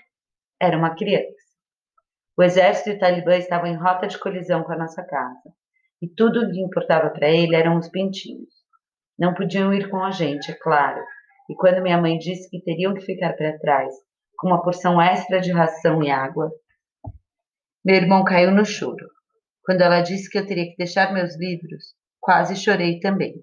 Era 0.60 0.76
uma 0.76 0.94
criança. 0.94 1.34
O 2.38 2.42
exército 2.42 2.90
e 2.90 2.92
o 2.94 2.98
Talibã 2.98 3.36
estavam 3.36 3.66
em 3.66 3.76
rota 3.76 4.06
de 4.06 4.18
colisão 4.18 4.62
com 4.62 4.72
a 4.72 4.78
nossa 4.78 5.02
casa 5.02 5.52
e 6.00 6.08
tudo 6.08 6.50
que 6.50 6.60
importava 6.60 7.10
para 7.10 7.28
ele 7.28 7.56
eram 7.56 7.78
os 7.78 7.88
pintinhos. 7.88 8.52
Não 9.18 9.34
podiam 9.34 9.72
ir 9.72 9.88
com 9.88 10.02
a 10.04 10.10
gente, 10.10 10.50
é 10.50 10.54
claro, 10.54 11.02
e 11.48 11.54
quando 11.54 11.82
minha 11.82 12.00
mãe 12.00 12.18
disse 12.18 12.50
que 12.50 12.62
teriam 12.62 12.92
que 12.92 13.00
ficar 13.00 13.32
para 13.32 13.58
trás 13.58 13.94
com 14.36 14.48
uma 14.48 14.62
porção 14.62 15.00
extra 15.00 15.40
de 15.40 15.50
ração 15.50 16.02
e 16.02 16.10
água. 16.10 16.50
Meu 17.86 17.94
irmão 17.94 18.24
caiu 18.24 18.50
no 18.50 18.64
choro. 18.64 19.08
Quando 19.62 19.80
ela 19.80 20.00
disse 20.00 20.28
que 20.28 20.36
eu 20.36 20.44
teria 20.44 20.64
que 20.64 20.76
deixar 20.76 21.14
meus 21.14 21.36
livros, 21.36 21.94
quase 22.20 22.56
chorei 22.56 22.98
também. 22.98 23.40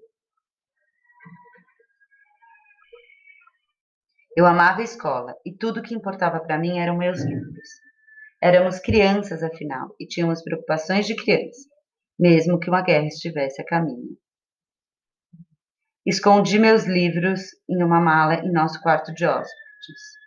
Eu 4.36 4.44
amava 4.44 4.82
a 4.82 4.84
escola 4.84 5.34
e 5.46 5.56
tudo 5.56 5.80
que 5.80 5.94
importava 5.94 6.40
para 6.40 6.58
mim 6.58 6.78
eram 6.78 6.98
meus 6.98 7.24
livros. 7.24 7.68
Éramos 8.38 8.80
crianças, 8.80 9.42
afinal, 9.42 9.96
e 9.98 10.06
tínhamos 10.06 10.42
preocupações 10.42 11.06
de 11.06 11.16
criança, 11.16 11.66
mesmo 12.18 12.60
que 12.60 12.68
uma 12.68 12.82
guerra 12.82 13.06
estivesse 13.06 13.62
a 13.62 13.64
caminho. 13.64 14.14
Escondi 16.04 16.58
meus 16.58 16.84
livros 16.84 17.40
em 17.66 17.82
uma 17.82 17.98
mala 17.98 18.34
em 18.44 18.52
nosso 18.52 18.78
quarto 18.82 19.14
de 19.14 19.24
hóspedes 19.24 20.22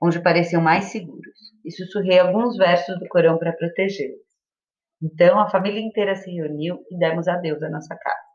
onde 0.00 0.22
pareciam 0.22 0.62
mais 0.62 0.86
seguros, 0.86 1.35
e 1.66 1.72
sussurrei 1.72 2.20
alguns 2.20 2.56
versos 2.56 2.96
do 2.98 3.08
Corão 3.08 3.36
para 3.38 3.52
protegê-los. 3.52 4.24
Então 5.02 5.40
a 5.40 5.50
família 5.50 5.80
inteira 5.80 6.14
se 6.14 6.30
reuniu 6.30 6.78
e 6.90 6.96
demos 6.96 7.26
adeus 7.26 7.62
à 7.62 7.68
nossa 7.68 7.94
casa. 7.96 8.26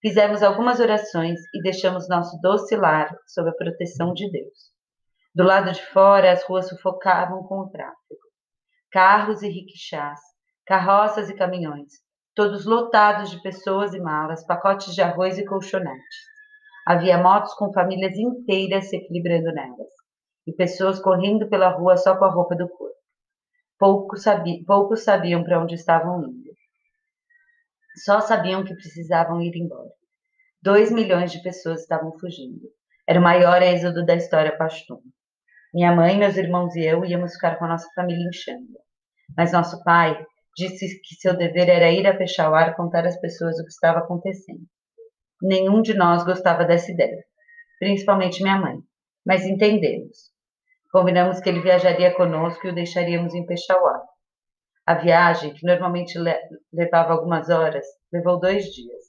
Fizemos 0.00 0.42
algumas 0.42 0.80
orações 0.80 1.40
e 1.54 1.62
deixamos 1.62 2.08
nosso 2.08 2.40
doce 2.40 2.74
lar 2.74 3.14
sob 3.28 3.50
a 3.50 3.54
proteção 3.54 4.12
de 4.14 4.28
Deus. 4.30 4.72
Do 5.34 5.44
lado 5.44 5.70
de 5.70 5.82
fora, 5.86 6.32
as 6.32 6.42
ruas 6.44 6.68
sufocavam 6.68 7.44
com 7.44 7.60
o 7.60 7.70
tráfego. 7.70 8.20
Carros 8.90 9.42
e 9.42 9.48
riquixás, 9.48 10.18
carroças 10.66 11.30
e 11.30 11.36
caminhões, 11.36 11.92
todos 12.34 12.66
lotados 12.66 13.30
de 13.30 13.40
pessoas 13.42 13.94
e 13.94 14.00
malas, 14.00 14.44
pacotes 14.44 14.94
de 14.94 15.02
arroz 15.02 15.38
e 15.38 15.44
colchonetes. 15.44 16.16
Havia 16.86 17.16
motos 17.16 17.54
com 17.54 17.72
famílias 17.72 18.16
inteiras 18.18 18.88
se 18.88 18.96
equilibrando 18.96 19.52
nelas 19.52 20.01
e 20.46 20.52
pessoas 20.52 21.00
correndo 21.00 21.48
pela 21.48 21.68
rua 21.68 21.96
só 21.96 22.16
com 22.16 22.24
a 22.24 22.30
roupa 22.30 22.54
do 22.54 22.68
corpo. 22.68 22.96
Poucos, 23.78 24.22
sabi 24.22 24.64
sabiam 24.96 25.42
para 25.42 25.62
onde 25.62 25.74
estavam 25.74 26.24
indo. 26.24 26.50
Só 28.04 28.20
sabiam 28.20 28.64
que 28.64 28.74
precisavam 28.74 29.40
ir 29.40 29.56
embora. 29.56 29.90
Dois 30.62 30.90
milhões 30.90 31.32
de 31.32 31.42
pessoas 31.42 31.80
estavam 31.80 32.12
fugindo. 32.18 32.60
Era 33.06 33.18
o 33.18 33.22
maior 33.22 33.60
êxodo 33.62 34.06
da 34.06 34.14
história 34.14 34.56
pashtun. 34.56 35.00
Minha 35.74 35.94
mãe, 35.94 36.16
meus 36.16 36.36
irmãos 36.36 36.74
e 36.76 36.84
eu 36.84 37.04
íamos 37.04 37.34
ficar 37.34 37.58
com 37.58 37.64
a 37.64 37.68
nossa 37.68 37.88
família 37.94 38.24
em 38.24 38.32
Xanga. 38.32 38.78
Mas 39.36 39.52
nosso 39.52 39.82
pai 39.82 40.24
disse 40.56 41.00
que 41.00 41.14
seu 41.16 41.36
dever 41.36 41.68
era 41.68 41.90
ir 41.90 42.06
a 42.06 42.16
Peshawar 42.16 42.76
contar 42.76 43.06
às 43.06 43.18
pessoas 43.20 43.58
o 43.58 43.64
que 43.64 43.70
estava 43.70 44.00
acontecendo. 44.00 44.66
Nenhum 45.42 45.82
de 45.82 45.94
nós 45.94 46.24
gostava 46.24 46.64
dessa 46.64 46.92
ideia, 46.92 47.24
principalmente 47.78 48.42
minha 48.42 48.60
mãe, 48.60 48.78
mas 49.26 49.44
entendemos. 49.44 50.31
Combinamos 50.92 51.40
que 51.40 51.48
ele 51.48 51.62
viajaria 51.62 52.14
conosco 52.14 52.66
e 52.66 52.70
o 52.70 52.74
deixaríamos 52.74 53.32
em 53.34 53.46
Peshawar. 53.46 54.02
A 54.86 54.92
viagem, 54.92 55.54
que 55.54 55.64
normalmente 55.64 56.18
le 56.18 56.38
levava 56.70 57.14
algumas 57.14 57.48
horas, 57.48 57.86
levou 58.12 58.38
dois 58.38 58.66
dias. 58.66 59.02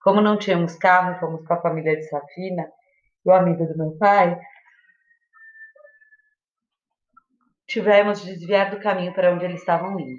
Como 0.00 0.20
não 0.20 0.36
tínhamos 0.36 0.74
carro, 0.76 1.20
fomos 1.20 1.46
com 1.46 1.54
a 1.54 1.60
família 1.60 1.96
de 1.96 2.02
Safina 2.08 2.66
e 3.24 3.30
o 3.30 3.32
amigo 3.32 3.64
do 3.64 3.78
meu 3.78 3.96
pai, 3.96 4.36
tivemos 7.68 8.20
de 8.20 8.32
desviar 8.34 8.72
do 8.72 8.80
caminho 8.80 9.14
para 9.14 9.32
onde 9.32 9.44
eles 9.44 9.60
estavam 9.60 10.00
indo. 10.00 10.18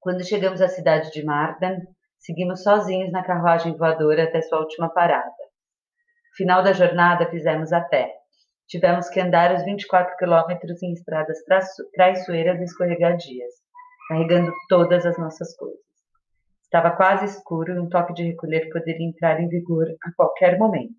Quando 0.00 0.22
chegamos 0.22 0.60
à 0.60 0.68
cidade 0.68 1.10
de 1.12 1.24
Mardan, 1.24 1.78
seguimos 2.18 2.62
sozinhos 2.62 3.10
na 3.10 3.24
carruagem 3.24 3.74
voadora 3.74 4.24
até 4.24 4.42
sua 4.42 4.60
última 4.60 4.92
parada. 4.92 5.32
Final 6.36 6.62
da 6.62 6.74
jornada, 6.74 7.30
fizemos 7.30 7.72
a 7.72 7.80
pé. 7.80 8.19
Tivemos 8.70 9.08
que 9.08 9.18
andar 9.18 9.52
os 9.52 9.64
24 9.64 10.16
quilômetros 10.16 10.80
em 10.80 10.92
estradas 10.92 11.38
traiçoeiras 11.92 12.60
e 12.60 12.62
escorregadias, 12.62 13.52
carregando 14.06 14.52
todas 14.68 15.04
as 15.04 15.18
nossas 15.18 15.56
coisas. 15.56 15.80
Estava 16.62 16.92
quase 16.92 17.24
escuro 17.24 17.74
e 17.74 17.80
um 17.80 17.88
toque 17.88 18.14
de 18.14 18.22
recolher 18.22 18.70
poderia 18.70 19.04
entrar 19.04 19.40
em 19.40 19.48
vigor 19.48 19.88
a 20.04 20.12
qualquer 20.12 20.56
momento. 20.56 20.94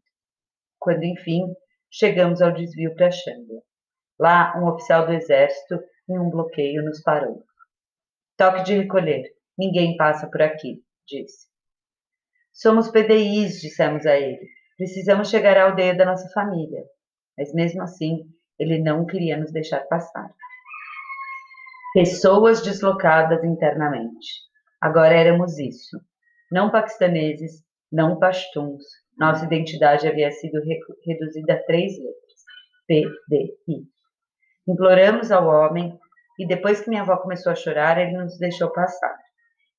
Quando, 0.78 1.06
enfim, 1.06 1.44
chegamos 1.90 2.42
ao 2.42 2.51
desvio 2.51 2.94
para 2.94 3.10
Xanga. 3.10 3.63
Lá, 4.20 4.54
um 4.58 4.68
oficial 4.68 5.06
do 5.06 5.13
exército, 5.13 5.82
em 6.10 6.20
um 6.20 6.30
bloqueio, 6.30 6.84
nos 6.84 7.01
parou. 7.01 7.42
Toque 8.36 8.63
de 8.63 8.80
recolher. 8.80 9.24
Ninguém 9.58 9.96
passa 9.96 10.30
por 10.30 10.42
aqui, 10.42 10.84
disse. 11.08 11.48
Somos 12.51 12.92
PDIs, 12.92 13.62
dissemos 13.62 14.06
a 14.06 14.18
ele. 14.18 14.46
Precisamos 14.75 15.30
chegar 15.30 15.56
à 15.56 15.63
aldeia 15.63 15.96
da 15.96 16.04
nossa 16.04 16.28
família 16.34 16.84
mas 17.41 17.51
mesmo 17.53 17.81
assim 17.81 18.19
ele 18.60 18.77
não 18.77 19.03
queria 19.03 19.36
nos 19.36 19.51
deixar 19.51 19.79
passar. 19.88 20.29
Pessoas 21.91 22.62
deslocadas 22.62 23.43
internamente. 23.43 24.27
Agora 24.79 25.15
éramos 25.15 25.57
isso. 25.57 26.00
Não 26.51 26.69
paquistaneses, 26.69 27.63
não 27.91 28.19
pashtuns. 28.19 28.83
Nossa 29.17 29.45
identidade 29.45 30.07
havia 30.07 30.31
sido 30.31 30.62
reduzida 31.03 31.53
a 31.53 31.63
três 31.63 31.93
letras: 31.98 32.41
P, 32.88 33.03
D, 33.27 33.57
I. 33.67 33.83
Imploramos 34.67 35.31
ao 35.31 35.48
homem 35.48 35.98
e 36.38 36.45
depois 36.45 36.79
que 36.79 36.89
minha 36.89 37.01
avó 37.01 37.17
começou 37.17 37.51
a 37.51 37.55
chorar, 37.55 37.98
ele 37.98 38.17
nos 38.17 38.38
deixou 38.38 38.71
passar. 38.71 39.17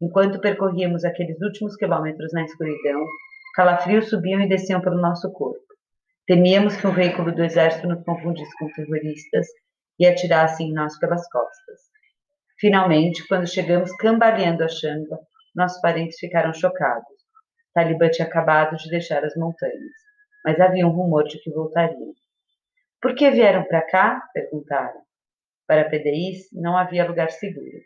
Enquanto 0.01 0.41
percorríamos 0.41 1.05
aqueles 1.05 1.41
últimos 1.41 1.77
quilômetros 1.77 2.33
na 2.33 2.43
escuridão, 2.43 3.07
calafrios 3.55 4.11
subiam 4.11 4.41
e 4.41 4.49
desciam 4.49 4.81
pelo 4.81 5.01
nosso 5.01 5.31
corpo. 5.33 5.72
Temíamos 6.27 6.77
que 6.77 6.87
um 6.87 6.93
veículo 6.93 7.35
do 7.35 7.43
exército 7.43 7.89
nos 7.89 8.05
confundisse 8.05 8.57
com 8.57 8.71
terroristas 8.73 9.47
e 9.99 10.07
atirasse 10.07 10.63
em 10.63 10.73
nós 10.73 10.97
pelas 10.99 11.29
costas. 11.29 11.81
Finalmente, 12.61 13.27
quando 13.27 13.47
chegamos 13.49 13.91
cambaleando 13.97 14.63
a 14.63 14.69
Xanga, 14.69 15.19
nossos 15.55 15.81
parentes 15.81 16.21
ficaram 16.21 16.55
chocados. 16.55 17.09
Talibã 17.75 18.09
tinha 18.09 18.29
acabado 18.29 18.77
de 18.77 18.89
deixar 18.89 19.25
as 19.25 19.35
montanhas, 19.35 19.93
mas 20.45 20.61
havia 20.61 20.87
um 20.87 20.93
rumor 20.93 21.25
de 21.25 21.41
que 21.41 21.51
voltariam. 21.51 22.13
Por 23.01 23.17
que 23.17 23.29
vieram 23.31 23.65
para 23.65 23.83
cá? 23.83 24.23
perguntaram. 24.33 25.03
Para 25.67 25.91
PDIs, 25.91 26.49
não 26.53 26.77
havia 26.77 27.05
lugar 27.05 27.31
seguro. 27.33 27.81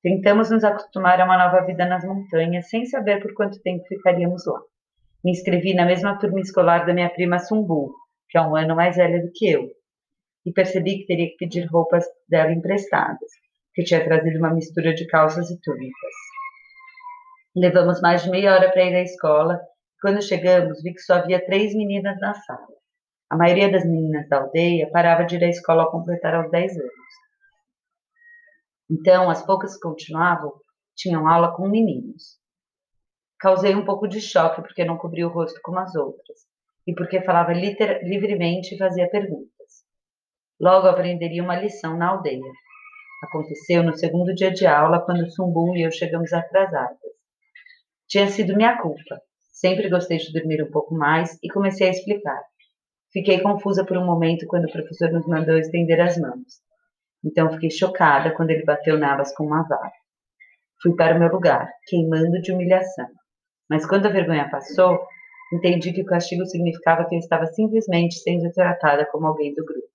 Tentamos 0.00 0.50
nos 0.50 0.62
acostumar 0.62 1.20
a 1.20 1.24
uma 1.24 1.36
nova 1.36 1.66
vida 1.66 1.84
nas 1.86 2.04
montanhas, 2.04 2.68
sem 2.68 2.86
saber 2.86 3.20
por 3.20 3.34
quanto 3.34 3.60
tempo 3.62 3.84
ficaríamos 3.88 4.46
lá. 4.46 4.60
Me 5.26 5.32
inscrevi 5.32 5.74
na 5.74 5.84
mesma 5.84 6.16
turma 6.20 6.38
escolar 6.38 6.86
da 6.86 6.94
minha 6.94 7.10
prima 7.10 7.40
Sumbu, 7.40 7.92
que 8.30 8.38
é 8.38 8.40
um 8.40 8.54
ano 8.54 8.76
mais 8.76 8.94
velha 8.94 9.20
do 9.20 9.32
que 9.32 9.50
eu, 9.50 9.68
e 10.46 10.52
percebi 10.52 10.98
que 10.98 11.06
teria 11.06 11.26
que 11.30 11.36
pedir 11.36 11.66
roupas 11.66 12.04
dela 12.28 12.52
emprestadas, 12.52 13.28
que 13.74 13.82
tinha 13.82 14.04
trazido 14.04 14.38
uma 14.38 14.54
mistura 14.54 14.94
de 14.94 15.04
calças 15.08 15.50
e 15.50 15.60
túnicas. 15.60 16.14
Levamos 17.56 18.00
mais 18.00 18.22
de 18.22 18.30
meia 18.30 18.54
hora 18.54 18.70
para 18.70 18.84
ir 18.84 18.94
à 18.94 19.02
escola, 19.02 19.54
e 19.56 20.00
quando 20.00 20.22
chegamos 20.22 20.80
vi 20.80 20.94
que 20.94 21.00
só 21.00 21.14
havia 21.14 21.44
três 21.44 21.74
meninas 21.74 22.20
na 22.20 22.32
sala. 22.32 22.76
A 23.28 23.36
maioria 23.36 23.68
das 23.68 23.84
meninas 23.84 24.28
da 24.28 24.42
aldeia 24.42 24.88
parava 24.92 25.24
de 25.24 25.34
ir 25.34 25.42
à 25.42 25.48
escola 25.48 25.82
ao 25.82 25.90
completar 25.90 26.36
aos 26.36 26.52
10 26.52 26.70
anos. 26.78 26.92
Então, 28.88 29.28
as 29.28 29.44
poucas 29.44 29.74
que 29.74 29.80
continuavam 29.80 30.52
tinham 30.94 31.26
aula 31.26 31.52
com 31.56 31.68
meninos. 31.68 32.38
Causei 33.38 33.74
um 33.74 33.84
pouco 33.84 34.08
de 34.08 34.20
choque 34.20 34.62
porque 34.62 34.84
não 34.84 34.96
cobria 34.96 35.26
o 35.26 35.30
rosto 35.30 35.60
como 35.62 35.78
as 35.78 35.94
outras, 35.94 36.38
e 36.86 36.94
porque 36.94 37.20
falava 37.20 37.52
livremente 37.52 38.74
e 38.74 38.78
fazia 38.78 39.10
perguntas. 39.10 39.84
Logo 40.58 40.86
aprenderia 40.86 41.42
uma 41.42 41.56
lição 41.56 41.96
na 41.98 42.08
aldeia. 42.08 42.52
Aconteceu 43.22 43.82
no 43.82 43.96
segundo 43.96 44.34
dia 44.34 44.50
de 44.50 44.66
aula, 44.66 45.04
quando 45.04 45.30
Sumbum 45.30 45.76
e 45.76 45.82
eu 45.82 45.90
chegamos 45.90 46.32
atrasadas. 46.32 46.98
Tinha 48.08 48.28
sido 48.28 48.56
minha 48.56 48.80
culpa. 48.80 49.20
Sempre 49.52 49.90
gostei 49.90 50.16
de 50.18 50.32
dormir 50.32 50.62
um 50.62 50.70
pouco 50.70 50.94
mais 50.94 51.38
e 51.42 51.48
comecei 51.48 51.88
a 51.88 51.90
explicar. 51.90 52.42
Fiquei 53.12 53.40
confusa 53.40 53.84
por 53.84 53.96
um 53.98 54.04
momento 54.04 54.46
quando 54.46 54.66
o 54.66 54.72
professor 54.72 55.10
nos 55.10 55.26
mandou 55.26 55.58
estender 55.58 56.00
as 56.00 56.16
mãos. 56.16 56.60
Então 57.24 57.50
fiquei 57.52 57.70
chocada 57.70 58.34
quando 58.34 58.50
ele 58.50 58.64
bateu 58.64 58.98
nelas 58.98 59.34
com 59.34 59.44
uma 59.44 59.66
vara. 59.66 59.92
Fui 60.82 60.94
para 60.94 61.16
o 61.16 61.18
meu 61.18 61.28
lugar, 61.28 61.70
queimando 61.86 62.40
de 62.40 62.52
humilhação. 62.52 63.08
Mas 63.68 63.86
quando 63.86 64.06
a 64.06 64.10
vergonha 64.10 64.48
passou, 64.50 64.98
entendi 65.52 65.92
que 65.92 66.02
o 66.02 66.06
castigo 66.06 66.44
significava 66.46 67.06
que 67.08 67.14
eu 67.14 67.18
estava 67.18 67.46
simplesmente 67.46 68.18
sendo 68.20 68.50
tratada 68.52 69.06
como 69.06 69.26
alguém 69.26 69.54
do 69.54 69.64
grupo. 69.64 69.88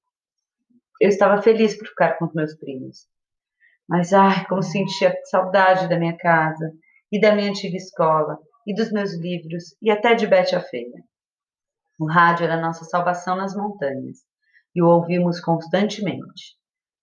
Eu 0.99 1.09
estava 1.09 1.41
feliz 1.41 1.77
por 1.77 1.87
ficar 1.87 2.17
com 2.17 2.25
os 2.25 2.33
meus 2.33 2.55
primos. 2.55 3.07
Mas, 3.87 4.13
ai, 4.13 4.45
como 4.45 4.61
sentia 4.61 5.13
saudade 5.25 5.89
da 5.89 5.97
minha 5.97 6.15
casa, 6.15 6.71
e 7.11 7.19
da 7.19 7.35
minha 7.35 7.49
antiga 7.49 7.75
escola, 7.75 8.37
e 8.65 8.73
dos 8.73 8.91
meus 8.91 9.13
livros, 9.15 9.75
e 9.81 9.89
até 9.91 10.13
de 10.13 10.27
Bete 10.27 10.55
a 10.55 10.61
Feia. 10.61 11.03
O 11.99 12.05
rádio 12.05 12.45
era 12.45 12.61
nossa 12.61 12.85
salvação 12.85 13.35
nas 13.35 13.55
montanhas, 13.55 14.19
e 14.73 14.81
o 14.81 14.87
ouvimos 14.87 15.39
constantemente. 15.39 16.55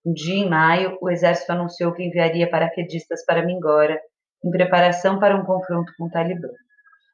Um 0.04 0.12
dia, 0.12 0.36
em 0.36 0.48
maio, 0.48 0.96
o 1.02 1.10
exército 1.10 1.52
anunciou 1.52 1.92
que 1.92 2.02
enviaria 2.02 2.48
paraquedistas 2.48 3.24
para 3.24 3.44
Mingora, 3.44 4.00
em 4.44 4.50
preparação 4.50 5.18
para 5.18 5.36
um 5.36 5.44
confronto 5.44 5.92
com 5.96 6.06
o 6.06 6.10
Talibã. 6.10 6.48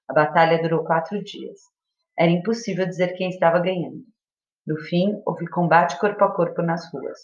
A 0.09 0.13
batalha 0.13 0.61
durou 0.63 0.85
quatro 0.85 1.23
dias. 1.23 1.61
Era 2.19 2.31
impossível 2.31 2.87
dizer 2.87 3.15
quem 3.15 3.29
estava 3.29 3.59
ganhando. 3.59 4.05
No 4.67 4.79
fim, 4.79 5.21
houve 5.27 5.47
combate 5.49 5.99
corpo 5.99 6.25
a 6.25 6.35
corpo 6.35 6.63
nas 6.63 6.91
ruas. 6.93 7.19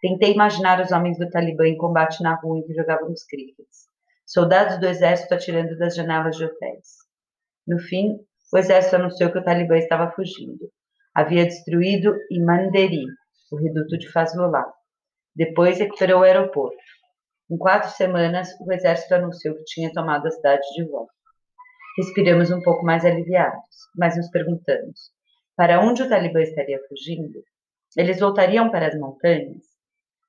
Tentei 0.00 0.32
imaginar 0.32 0.80
os 0.80 0.92
homens 0.92 1.18
do 1.18 1.28
Talibã 1.28 1.66
em 1.66 1.76
combate 1.76 2.22
na 2.22 2.34
rua 2.36 2.58
em 2.58 2.62
que 2.62 2.74
jogávamos 2.74 3.24
crickets. 3.24 3.88
Soldados 4.26 4.78
do 4.78 4.86
exército 4.86 5.34
atirando 5.34 5.76
das 5.76 5.96
janelas 5.96 6.36
de 6.36 6.44
hotéis. 6.44 6.98
No 7.66 7.78
fim, 7.78 8.18
o 8.52 8.58
exército 8.58 8.96
anunciou 8.96 9.32
que 9.32 9.38
o 9.38 9.44
Talibã 9.44 9.76
estava 9.76 10.10
fugindo. 10.12 10.70
Havia 11.14 11.44
destruído 11.44 12.14
Imanderi, 12.30 13.04
o 13.50 13.56
reduto 13.56 13.98
de 13.98 14.08
Fazlullah. 14.10 14.72
Depois 15.34 15.78
recuperou 15.78 16.20
o 16.20 16.24
aeroporto. 16.24 16.76
Em 17.50 17.56
quatro 17.56 17.90
semanas, 17.90 18.48
o 18.60 18.72
exército 18.72 19.14
anunciou 19.14 19.54
que 19.56 19.64
tinha 19.64 19.92
tomado 19.92 20.26
a 20.26 20.30
cidade 20.30 20.62
de 20.76 20.84
volta. 20.84 21.12
Respiramos 21.96 22.50
um 22.50 22.60
pouco 22.60 22.84
mais 22.84 23.04
aliviados, 23.04 23.64
mas 23.96 24.16
nos 24.16 24.28
perguntamos: 24.30 25.10
para 25.56 25.80
onde 25.80 26.02
o 26.02 26.08
Talibã 26.08 26.40
estaria 26.42 26.78
fugindo? 26.88 27.42
Eles 27.96 28.20
voltariam 28.20 28.70
para 28.70 28.88
as 28.88 28.98
montanhas? 28.98 29.64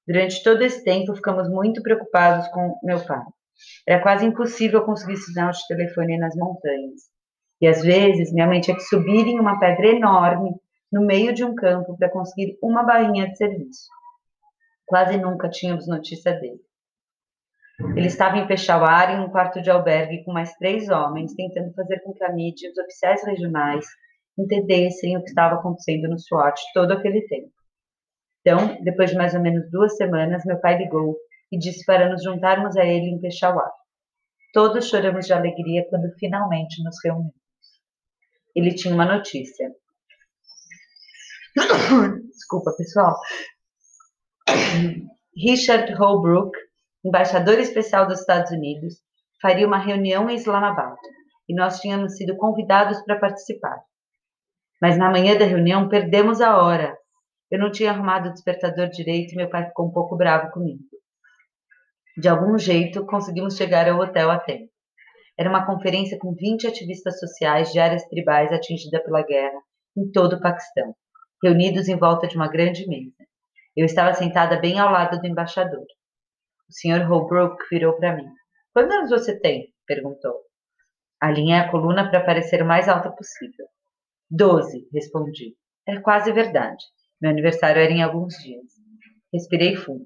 Durante 0.07 0.41
todo 0.43 0.63
esse 0.63 0.83
tempo, 0.83 1.13
ficamos 1.13 1.49
muito 1.49 1.83
preocupados 1.83 2.47
com 2.47 2.79
meu 2.81 3.05
pai. 3.05 3.23
Era 3.85 4.01
quase 4.01 4.25
impossível 4.25 4.83
conseguir 4.85 5.17
sinal 5.17 5.51
de 5.51 5.67
telefone 5.67 6.17
nas 6.17 6.35
montanhas. 6.35 7.01
E 7.61 7.67
às 7.67 7.81
vezes, 7.81 8.31
minha 8.31 8.47
mãe 8.47 8.61
tinha 8.61 8.77
que 8.77 8.83
subir 8.83 9.27
em 9.27 9.39
uma 9.39 9.59
pedra 9.59 9.87
enorme 9.87 10.55
no 10.91 11.05
meio 11.05 11.33
de 11.33 11.43
um 11.43 11.53
campo 11.53 11.97
para 11.97 12.09
conseguir 12.09 12.57
uma 12.63 12.81
barrinha 12.81 13.29
de 13.29 13.37
serviço. 13.37 13.89
Quase 14.85 15.17
nunca 15.17 15.49
tínhamos 15.49 15.85
notícia 15.85 16.33
dele. 16.39 16.68
Ele 17.95 18.07
estava 18.07 18.37
em 18.37 18.47
Peshawar, 18.47 19.11
em 19.11 19.19
um 19.21 19.29
quarto 19.29 19.61
de 19.61 19.69
albergue, 19.69 20.23
com 20.23 20.33
mais 20.33 20.53
três 20.55 20.89
homens, 20.89 21.33
tentando 21.33 21.73
fazer 21.73 21.99
com 22.01 22.13
que 22.13 22.23
a 22.23 22.31
mídia 22.31 22.67
e 22.67 22.71
os 22.71 22.77
oficiais 22.77 23.23
regionais 23.23 23.85
entendessem 24.37 25.17
o 25.17 25.23
que 25.23 25.29
estava 25.29 25.55
acontecendo 25.55 26.09
no 26.09 26.19
SWAT 26.19 26.59
todo 26.73 26.91
aquele 26.91 27.21
tempo. 27.27 27.51
Então, 28.41 28.77
depois 28.83 29.09
de 29.09 29.15
mais 29.15 29.33
ou 29.33 29.41
menos 29.41 29.69
duas 29.71 29.95
semanas, 29.95 30.43
meu 30.45 30.59
pai 30.59 30.77
ligou 30.77 31.17
e 31.51 31.57
disse 31.57 31.85
para 31.85 32.09
nos 32.09 32.23
juntarmos 32.23 32.75
a 32.77 32.85
ele 32.85 33.09
em 33.09 33.19
Peshawar. 33.19 33.71
Todos 34.53 34.89
choramos 34.89 35.25
de 35.25 35.33
alegria 35.33 35.85
quando 35.89 36.11
finalmente 36.17 36.83
nos 36.83 36.95
reunimos. 37.03 37.33
Ele 38.55 38.73
tinha 38.73 38.93
uma 38.93 39.05
notícia. 39.05 39.71
Desculpa, 42.31 42.71
pessoal. 42.75 43.15
Richard 45.37 45.93
Holbrooke, 45.93 46.57
embaixador 47.03 47.59
especial 47.59 48.07
dos 48.07 48.19
Estados 48.19 48.51
Unidos, 48.51 48.95
faria 49.41 49.65
uma 49.65 49.77
reunião 49.77 50.29
em 50.29 50.35
Islamabad 50.35 50.97
e 51.47 51.55
nós 51.55 51.79
tínhamos 51.79 52.15
sido 52.15 52.35
convidados 52.37 53.01
para 53.03 53.19
participar. 53.19 53.81
Mas 54.81 54.97
na 54.97 55.09
manhã 55.09 55.37
da 55.37 55.45
reunião 55.45 55.89
perdemos 55.89 56.41
a 56.41 56.57
hora. 56.57 56.97
Eu 57.49 57.59
não 57.59 57.71
tinha 57.71 57.91
arrumado 57.91 58.29
o 58.29 58.33
despertador 58.33 58.89
direito 58.89 59.33
e 59.33 59.35
meu 59.35 59.49
pai 59.49 59.67
ficou 59.67 59.87
um 59.87 59.91
pouco 59.91 60.15
bravo 60.15 60.51
comigo. 60.51 60.83
De 62.17 62.27
algum 62.27 62.57
jeito, 62.57 63.05
conseguimos 63.05 63.55
chegar 63.55 63.89
ao 63.89 63.99
hotel 63.99 64.29
a 64.29 64.39
tempo. 64.39 64.69
Era 65.37 65.49
uma 65.49 65.65
conferência 65.65 66.19
com 66.19 66.33
20 66.33 66.67
ativistas 66.67 67.17
sociais 67.17 67.71
de 67.71 67.79
áreas 67.79 68.03
tribais 68.05 68.51
atingidas 68.51 69.01
pela 69.03 69.23
guerra 69.23 69.59
em 69.97 70.11
todo 70.11 70.33
o 70.33 70.41
Paquistão, 70.41 70.93
reunidos 71.41 71.87
em 71.87 71.97
volta 71.97 72.27
de 72.27 72.35
uma 72.35 72.49
grande 72.49 72.85
mesa. 72.87 73.15
Eu 73.75 73.85
estava 73.85 74.13
sentada 74.13 74.59
bem 74.59 74.79
ao 74.79 74.91
lado 74.91 75.19
do 75.19 75.27
embaixador. 75.27 75.85
O 76.69 76.71
Sr. 76.71 77.03
Holbrook 77.07 77.57
virou 77.71 77.97
para 77.97 78.15
mim. 78.15 78.29
Quantos 78.73 78.95
anos 78.95 79.09
você 79.09 79.39
tem? 79.39 79.73
perguntou. 79.87 80.35
Alinhei 81.19 81.57
a 81.57 81.71
coluna 81.71 82.09
para 82.09 82.23
parecer 82.23 82.61
o 82.61 82.65
mais 82.65 82.87
alta 82.87 83.09
possível. 83.09 83.65
Doze, 84.29 84.87
respondi. 84.93 85.55
É 85.87 85.99
quase 85.99 86.31
verdade. 86.31 86.83
Meu 87.19 87.31
aniversário 87.31 87.81
era 87.81 87.91
em 87.91 88.03
alguns 88.03 88.35
dias. 88.35 88.65
Respirei 89.33 89.75
fundo. 89.75 90.05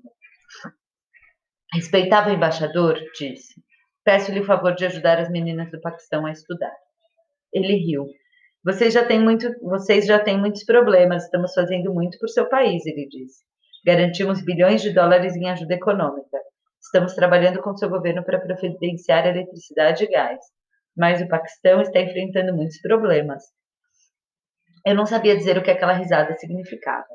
Respeitável 1.74 2.34
embaixador, 2.34 2.98
disse. 3.18 3.62
Peço-lhe 4.06 4.40
o 4.40 4.46
favor 4.46 4.74
de 4.74 4.86
ajudar 4.86 5.20
as 5.20 5.30
meninas 5.30 5.70
do 5.70 5.82
Paquistão 5.82 6.26
a 6.26 6.32
estudar. 6.32 6.74
Ele 7.52 7.76
riu. 7.76 8.08
Vocês 8.64 8.94
já 8.94 9.06
têm, 9.06 9.20
muito, 9.20 9.52
vocês 9.62 10.06
já 10.06 10.18
têm 10.18 10.40
muitos 10.40 10.64
problemas, 10.64 11.26
estamos 11.26 11.54
fazendo 11.54 11.94
muito 11.94 12.18
por 12.18 12.30
seu 12.30 12.48
país, 12.48 12.86
ele 12.86 13.06
disse. 13.10 13.44
Garantimos 13.86 14.42
bilhões 14.46 14.82
de 14.82 14.94
dólares 14.94 15.36
em 15.36 15.50
ajuda 15.50 15.74
econômica. 15.74 16.38
Estamos 16.84 17.16
trabalhando 17.16 17.62
com 17.62 17.76
seu 17.78 17.90
governo 17.90 18.24
para 18.24 18.40
providenciar 18.40 19.26
eletricidade 19.26 20.04
e 20.04 20.08
gás. 20.08 20.40
Mas 20.96 21.22
o 21.22 21.28
Paquistão 21.28 21.82
está 21.82 22.02
enfrentando 22.02 22.54
muitos 22.54 22.80
problemas. 22.82 23.42
Eu 24.86 24.94
não 24.94 25.06
sabia 25.06 25.36
dizer 25.36 25.58
o 25.58 25.64
que 25.64 25.72
aquela 25.72 25.94
risada 25.94 26.38
significava, 26.38 27.08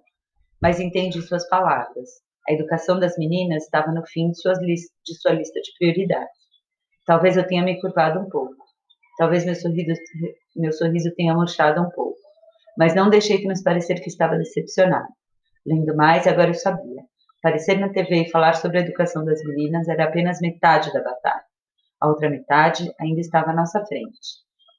mas 0.60 0.80
entendi 0.80 1.20
suas 1.20 1.46
palavras. 1.48 2.08
A 2.48 2.52
educação 2.54 2.98
das 2.98 3.16
meninas 3.18 3.64
estava 3.64 3.92
no 3.92 4.04
fim 4.06 4.30
de, 4.30 4.74
de 5.04 5.20
sua 5.20 5.32
lista 5.32 5.60
de 5.60 5.70
prioridades. 5.78 6.32
Talvez 7.06 7.36
eu 7.36 7.46
tenha 7.46 7.62
me 7.62 7.78
curvado 7.78 8.20
um 8.20 8.28
pouco. 8.28 8.56
Talvez 9.18 9.44
meu 9.44 9.54
sorriso, 9.54 10.00
meu 10.56 10.72
sorriso 10.72 11.14
tenha 11.14 11.34
murchado 11.34 11.82
um 11.82 11.90
pouco. 11.90 12.18
Mas 12.76 12.94
não 12.94 13.10
deixei 13.10 13.42
transparecer 13.42 14.02
que 14.02 14.08
estava 14.08 14.38
decepcionado. 14.38 15.08
Lendo 15.66 15.94
mais, 15.94 16.26
agora 16.26 16.50
eu 16.50 16.54
sabia. 16.54 17.02
Aparecer 17.38 17.78
na 17.78 17.88
TV 17.88 18.22
e 18.22 18.30
falar 18.30 18.54
sobre 18.54 18.78
a 18.78 18.80
educação 18.80 19.24
das 19.24 19.42
meninas 19.44 19.88
era 19.88 20.04
apenas 20.04 20.40
metade 20.40 20.92
da 20.92 21.02
batalha. 21.02 21.44
A 22.00 22.08
outra 22.08 22.28
metade 22.28 22.92
ainda 23.00 23.20
estava 23.20 23.50
à 23.50 23.54
nossa 23.54 23.84
frente. 23.86 24.18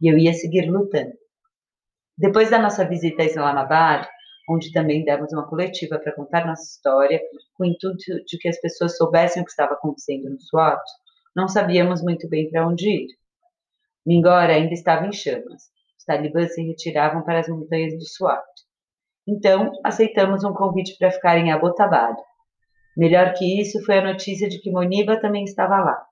E 0.02 0.12
eu 0.12 0.17
ia 0.17 0.34
seguir 0.34 0.69
lutando. 0.69 1.13
Depois 2.17 2.50
da 2.50 2.60
nossa 2.60 2.86
visita 2.86 3.24
a 3.24 3.26
Islamabad, 3.26 4.08
onde 4.50 4.74
também 4.74 5.06
demos 5.06 5.32
uma 5.32 5.48
coletiva 5.48 6.00
para 6.00 6.13
contar 6.13 6.45
nossa 6.45 6.63
história, 6.63 7.22
com 7.56 7.63
o 7.63 7.65
intuito 7.65 8.24
de 8.26 8.38
que 8.38 8.50
as 8.50 8.60
pessoas 8.60 8.98
soubessem 8.98 9.41
o 9.41 9.45
que 9.45 9.52
estava 9.52 9.74
acontecendo 9.74 10.30
no 10.30 10.41
SWAT, 10.41 10.82
não 11.36 11.48
sabíamos 11.48 12.02
muito 12.02 12.28
bem 12.28 12.50
para 12.50 12.67
onde 12.67 12.89
ir. 12.89 13.08
Mingora 14.06 14.54
ainda 14.54 14.74
estava 14.74 15.06
em 15.06 15.13
chamas. 15.13 15.69
Os 15.98 16.04
talibãs 16.06 16.54
se 16.56 16.62
retiravam 16.62 17.24
para 17.24 17.39
as 17.39 17.48
montanhas 17.48 17.93
do 17.93 18.06
SWAT. 18.06 18.43
Então, 19.28 19.72
aceitamos 19.84 20.43
um 20.43 20.54
convite 20.54 20.98
para 20.98 21.12
ficar 21.12 21.38
em 21.38 21.52
Abbottabad. 21.52 22.17
Melhor 23.00 23.32
que 23.34 23.62
isso 23.62 23.82
foi 23.86 24.00
a 24.00 24.04
notícia 24.04 24.50
de 24.50 24.60
que 24.60 24.70
Moniba 24.70 25.22
também 25.22 25.46
estava 25.46 25.78
lá. 25.80 26.06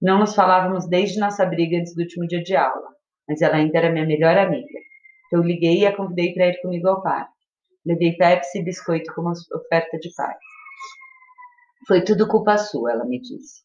Não 0.00 0.20
nos 0.20 0.36
falávamos 0.36 0.88
desde 0.88 1.18
nossa 1.18 1.44
briga 1.44 1.76
antes 1.76 1.96
do 1.96 2.02
último 2.02 2.28
dia 2.28 2.40
de 2.40 2.54
aula. 2.54 2.90
mas 3.28 3.42
ela 3.42 3.56
ainda 3.56 3.76
era 3.76 3.90
minha 3.90 4.06
melhor 4.06 4.38
amiga. 4.38 4.78
Eu 5.32 5.42
liguei 5.42 5.80
e 5.80 5.86
a 5.86 5.96
convidei 5.96 6.32
para 6.32 6.46
ir 6.46 6.60
comigo 6.62 6.86
ao 6.86 7.02
parque. 7.02 7.32
Levei 7.84 8.16
Pepsi 8.16 8.60
e 8.60 8.62
biscoito 8.62 9.12
como 9.12 9.30
oferta 9.30 9.98
de 9.98 10.14
paz. 10.14 10.36
Foi 11.88 12.04
tudo 12.04 12.28
culpa 12.28 12.56
sua, 12.56 12.92
ela 12.92 13.04
me 13.04 13.20
disse. 13.20 13.62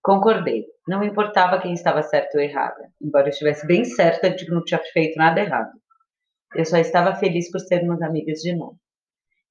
Concordei. 0.00 0.66
Não 0.86 1.02
importava 1.02 1.60
quem 1.60 1.72
estava 1.72 2.00
certo 2.04 2.36
ou 2.36 2.40
errada, 2.40 2.92
embora 3.02 3.26
eu 3.26 3.30
estivesse 3.30 3.66
bem 3.66 3.84
certa 3.84 4.30
de 4.30 4.44
que 4.44 4.52
não 4.52 4.62
tinha 4.62 4.80
feito 4.92 5.16
nada 5.16 5.40
errado. 5.40 5.72
Eu 6.54 6.64
só 6.64 6.76
estava 6.76 7.16
feliz 7.16 7.50
por 7.50 7.58
sermos 7.58 8.00
amigas 8.02 8.38
de 8.38 8.54
novo. 8.54 8.78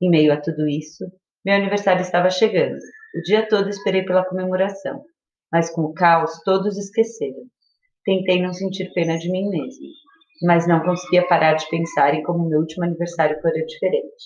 Em 0.02 0.10
meio 0.10 0.32
a 0.32 0.40
tudo 0.40 0.66
isso, 0.66 1.12
meu 1.48 1.56
aniversário 1.56 2.02
estava 2.02 2.30
chegando. 2.30 2.78
O 3.16 3.22
dia 3.22 3.48
todo 3.48 3.70
esperei 3.70 4.04
pela 4.04 4.26
comemoração, 4.26 5.06
mas 5.50 5.70
com 5.70 5.84
o 5.84 5.94
caos 5.94 6.42
todos 6.44 6.78
esqueceram. 6.78 7.46
Tentei 8.04 8.42
não 8.42 8.52
sentir 8.52 8.92
pena 8.94 9.18
de 9.18 9.32
mim 9.32 9.48
mesma, 9.48 9.88
mas 10.44 10.68
não 10.68 10.84
conseguia 10.84 11.26
parar 11.26 11.54
de 11.54 11.66
pensar 11.70 12.14
em 12.14 12.22
como 12.22 12.50
meu 12.50 12.60
último 12.60 12.84
aniversário 12.84 13.42
fora 13.42 13.66
diferente. 13.66 14.26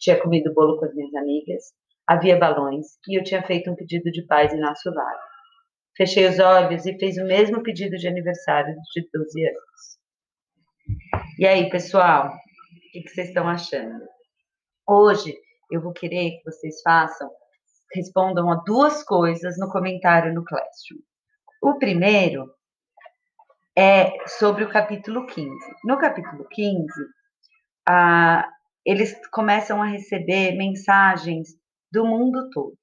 Tinha 0.00 0.18
comido 0.18 0.54
bolo 0.54 0.78
com 0.78 0.86
as 0.86 0.94
minhas 0.94 1.14
amigas, 1.14 1.62
havia 2.06 2.38
balões 2.38 2.86
e 3.06 3.18
eu 3.18 3.22
tinha 3.22 3.42
feito 3.42 3.70
um 3.70 3.76
pedido 3.76 4.10
de 4.10 4.26
paz 4.26 4.54
em 4.54 4.60
nosso 4.60 4.88
lar. 4.94 5.18
Fechei 5.94 6.26
os 6.26 6.38
olhos 6.38 6.86
e 6.86 6.98
fiz 6.98 7.18
o 7.18 7.26
mesmo 7.26 7.62
pedido 7.62 7.98
de 7.98 8.08
aniversário 8.08 8.74
de 8.94 9.06
12 9.12 9.46
anos. 9.46 9.98
E 11.38 11.46
aí, 11.46 11.68
pessoal, 11.68 12.28
o 12.28 12.92
que, 12.92 13.06
vocês 13.10 13.28
estão 13.28 13.46
achando? 13.46 14.06
Hoje 14.88 15.36
eu 15.72 15.80
vou 15.80 15.92
querer 15.92 16.32
que 16.32 16.44
vocês 16.44 16.82
façam, 16.82 17.30
respondam 17.94 18.50
a 18.50 18.56
duas 18.56 19.02
coisas 19.02 19.58
no 19.58 19.70
comentário 19.70 20.34
no 20.34 20.44
Classroom. 20.44 21.00
O 21.62 21.78
primeiro 21.78 22.52
é 23.76 24.12
sobre 24.26 24.64
o 24.64 24.70
capítulo 24.70 25.26
15. 25.26 25.50
No 25.84 25.98
capítulo 25.98 26.46
15, 26.48 26.86
ah, 27.88 28.46
eles 28.84 29.18
começam 29.30 29.82
a 29.82 29.86
receber 29.86 30.56
mensagens 30.56 31.48
do 31.90 32.04
mundo 32.04 32.50
todo. 32.50 32.76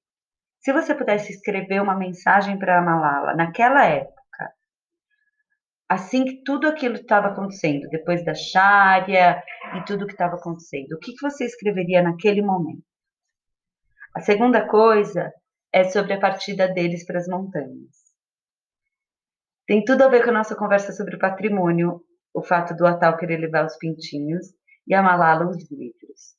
Se 0.58 0.72
você 0.72 0.94
pudesse 0.94 1.32
escrever 1.32 1.80
uma 1.80 1.96
mensagem 1.96 2.58
para 2.58 2.78
a 2.78 2.82
Malala 2.82 3.34
naquela 3.34 3.84
época, 3.84 4.19
assim 5.90 6.24
que 6.24 6.44
tudo 6.44 6.68
aquilo 6.68 6.94
estava 6.94 7.26
acontecendo, 7.26 7.88
depois 7.88 8.24
da 8.24 8.32
Sharia 8.32 9.42
e 9.76 9.84
tudo 9.84 10.06
que 10.06 10.12
estava 10.12 10.36
acontecendo, 10.36 10.92
o 10.92 10.98
que, 11.00 11.12
que 11.12 11.20
você 11.20 11.44
escreveria 11.44 12.00
naquele 12.00 12.40
momento? 12.40 12.84
A 14.14 14.20
segunda 14.20 14.64
coisa 14.68 15.32
é 15.72 15.82
sobre 15.82 16.12
a 16.12 16.20
partida 16.20 16.68
deles 16.68 17.04
para 17.04 17.18
as 17.18 17.26
montanhas. 17.26 17.90
Tem 19.66 19.84
tudo 19.84 20.04
a 20.04 20.08
ver 20.08 20.22
com 20.22 20.30
a 20.30 20.34
nossa 20.34 20.54
conversa 20.54 20.92
sobre 20.92 21.16
o 21.16 21.18
patrimônio, 21.18 22.00
o 22.32 22.40
fato 22.40 22.72
do 22.76 22.86
Atal 22.86 23.16
querer 23.16 23.38
levar 23.38 23.66
os 23.66 23.76
pintinhos 23.76 24.46
e 24.86 24.94
a 24.94 25.02
Malala 25.02 25.48
os 25.48 25.68
livros. 25.72 26.36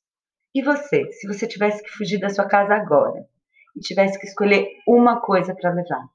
E 0.54 0.62
você, 0.62 1.12
se 1.12 1.28
você 1.28 1.46
tivesse 1.46 1.82
que 1.82 1.90
fugir 1.90 2.18
da 2.18 2.30
sua 2.30 2.46
casa 2.46 2.74
agora 2.74 3.26
e 3.76 3.80
tivesse 3.80 4.18
que 4.18 4.26
escolher 4.26 4.66
uma 4.88 5.20
coisa 5.20 5.54
para 5.54 5.74
levar, 5.74 6.06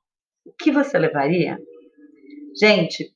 o 0.44 0.52
que 0.54 0.72
você 0.72 0.98
levaria? 0.98 1.60
Gente, 2.60 3.16